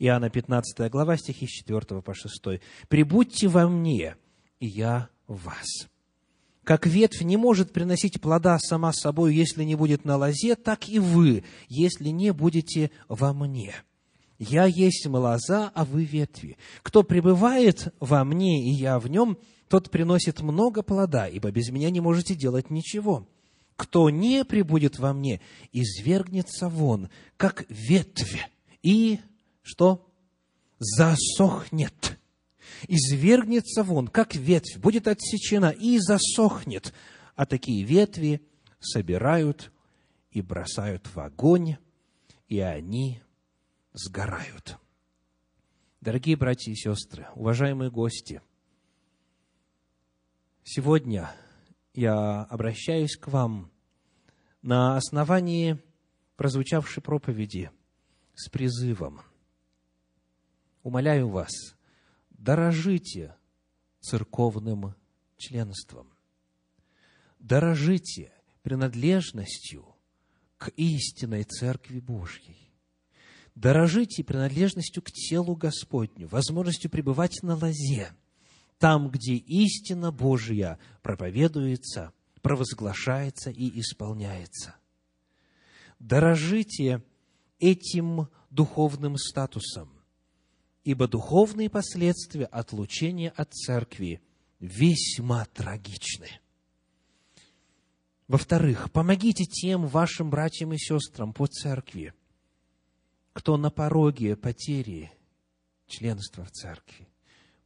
Иоанна 0.00 0.28
15 0.28 0.90
глава, 0.90 1.16
стихи 1.16 1.46
с 1.46 1.50
4 1.50 2.02
по 2.02 2.14
6. 2.14 2.60
«Прибудьте 2.88 3.46
во 3.46 3.68
мне, 3.68 4.16
и 4.58 4.66
я 4.66 5.08
вас». 5.34 5.88
Как 6.64 6.86
ветвь 6.86 7.22
не 7.22 7.36
может 7.36 7.72
приносить 7.72 8.20
плода 8.20 8.58
сама 8.58 8.92
собой, 8.92 9.34
если 9.34 9.64
не 9.64 9.74
будет 9.74 10.04
на 10.04 10.16
лозе, 10.16 10.54
так 10.54 10.88
и 10.88 10.98
вы, 10.98 11.42
если 11.68 12.10
не 12.10 12.32
будете 12.32 12.90
во 13.08 13.32
мне. 13.32 13.74
Я 14.38 14.66
есть 14.66 15.06
лоза, 15.06 15.70
а 15.74 15.84
вы 15.84 16.04
ветви. 16.04 16.56
Кто 16.82 17.02
пребывает 17.02 17.92
во 17.98 18.24
мне, 18.24 18.70
и 18.70 18.70
я 18.70 18.98
в 18.98 19.08
нем, 19.08 19.38
тот 19.68 19.90
приносит 19.90 20.40
много 20.40 20.82
плода, 20.82 21.26
ибо 21.26 21.50
без 21.50 21.70
меня 21.70 21.90
не 21.90 22.00
можете 22.00 22.34
делать 22.34 22.70
ничего. 22.70 23.28
Кто 23.76 24.10
не 24.10 24.44
прибудет 24.44 24.98
во 24.98 25.12
мне, 25.12 25.40
извергнется 25.72 26.68
вон, 26.68 27.08
как 27.36 27.64
ветвь, 27.68 28.48
и 28.82 29.20
что? 29.62 30.06
Засохнет. 30.78 32.19
Извергнется 32.88 33.82
вон, 33.82 34.08
как 34.08 34.34
ветвь, 34.34 34.78
будет 34.78 35.08
отсечена 35.08 35.70
и 35.70 35.98
засохнет. 35.98 36.92
А 37.36 37.46
такие 37.46 37.84
ветви 37.84 38.42
собирают 38.80 39.72
и 40.30 40.42
бросают 40.42 41.06
в 41.06 41.18
огонь, 41.18 41.76
и 42.48 42.60
они 42.60 43.22
сгорают. 43.92 44.78
Дорогие 46.00 46.36
братья 46.36 46.72
и 46.72 46.74
сестры, 46.74 47.26
уважаемые 47.34 47.90
гости, 47.90 48.40
сегодня 50.64 51.30
я 51.92 52.44
обращаюсь 52.44 53.16
к 53.16 53.28
вам 53.28 53.70
на 54.62 54.96
основании 54.96 55.78
прозвучавшей 56.36 57.02
проповеди 57.02 57.70
с 58.34 58.48
призывом. 58.48 59.20
Умоляю 60.82 61.28
вас, 61.28 61.50
дорожите 62.40 63.36
церковным 64.00 64.94
членством, 65.36 66.10
дорожите 67.38 68.32
принадлежностью 68.62 69.86
к 70.56 70.68
истинной 70.76 71.44
Церкви 71.44 72.00
Божьей. 72.00 72.72
Дорожите 73.54 74.24
принадлежностью 74.24 75.02
к 75.02 75.10
телу 75.10 75.54
Господню, 75.54 76.28
возможностью 76.28 76.90
пребывать 76.90 77.42
на 77.42 77.56
лозе, 77.56 78.10
там, 78.78 79.10
где 79.10 79.34
истина 79.34 80.10
Божья 80.10 80.78
проповедуется, 81.02 82.12
провозглашается 82.40 83.50
и 83.50 83.80
исполняется. 83.80 84.76
Дорожите 85.98 87.02
этим 87.58 88.28
духовным 88.48 89.18
статусом, 89.18 89.99
ибо 90.84 91.08
духовные 91.08 91.68
последствия 91.68 92.46
отлучения 92.46 93.30
от 93.30 93.52
церкви 93.52 94.22
весьма 94.58 95.44
трагичны. 95.46 96.28
Во-вторых, 98.28 98.92
помогите 98.92 99.44
тем 99.44 99.86
вашим 99.86 100.30
братьям 100.30 100.72
и 100.72 100.78
сестрам 100.78 101.32
по 101.32 101.46
церкви, 101.46 102.14
кто 103.32 103.56
на 103.56 103.70
пороге 103.70 104.36
потери 104.36 105.12
членства 105.86 106.44
в 106.44 106.52
церкви. 106.52 107.08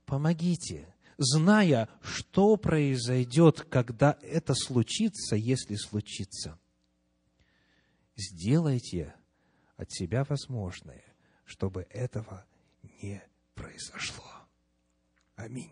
Помогите, 0.07 0.95
зная, 1.19 1.89
что 2.03 2.57
произойдет, 2.57 3.61
когда 3.62 4.19
это 4.23 4.55
случится, 4.55 5.37
если 5.37 5.77
случится. 5.77 6.59
Сделайте 8.17 9.15
от 9.77 9.93
себя 9.93 10.25
возможное, 10.25 11.05
чтобы 11.45 11.87
этого 11.91 12.47
не 13.05 13.23
произошло. 13.55 14.49
Аминь. 15.37 15.71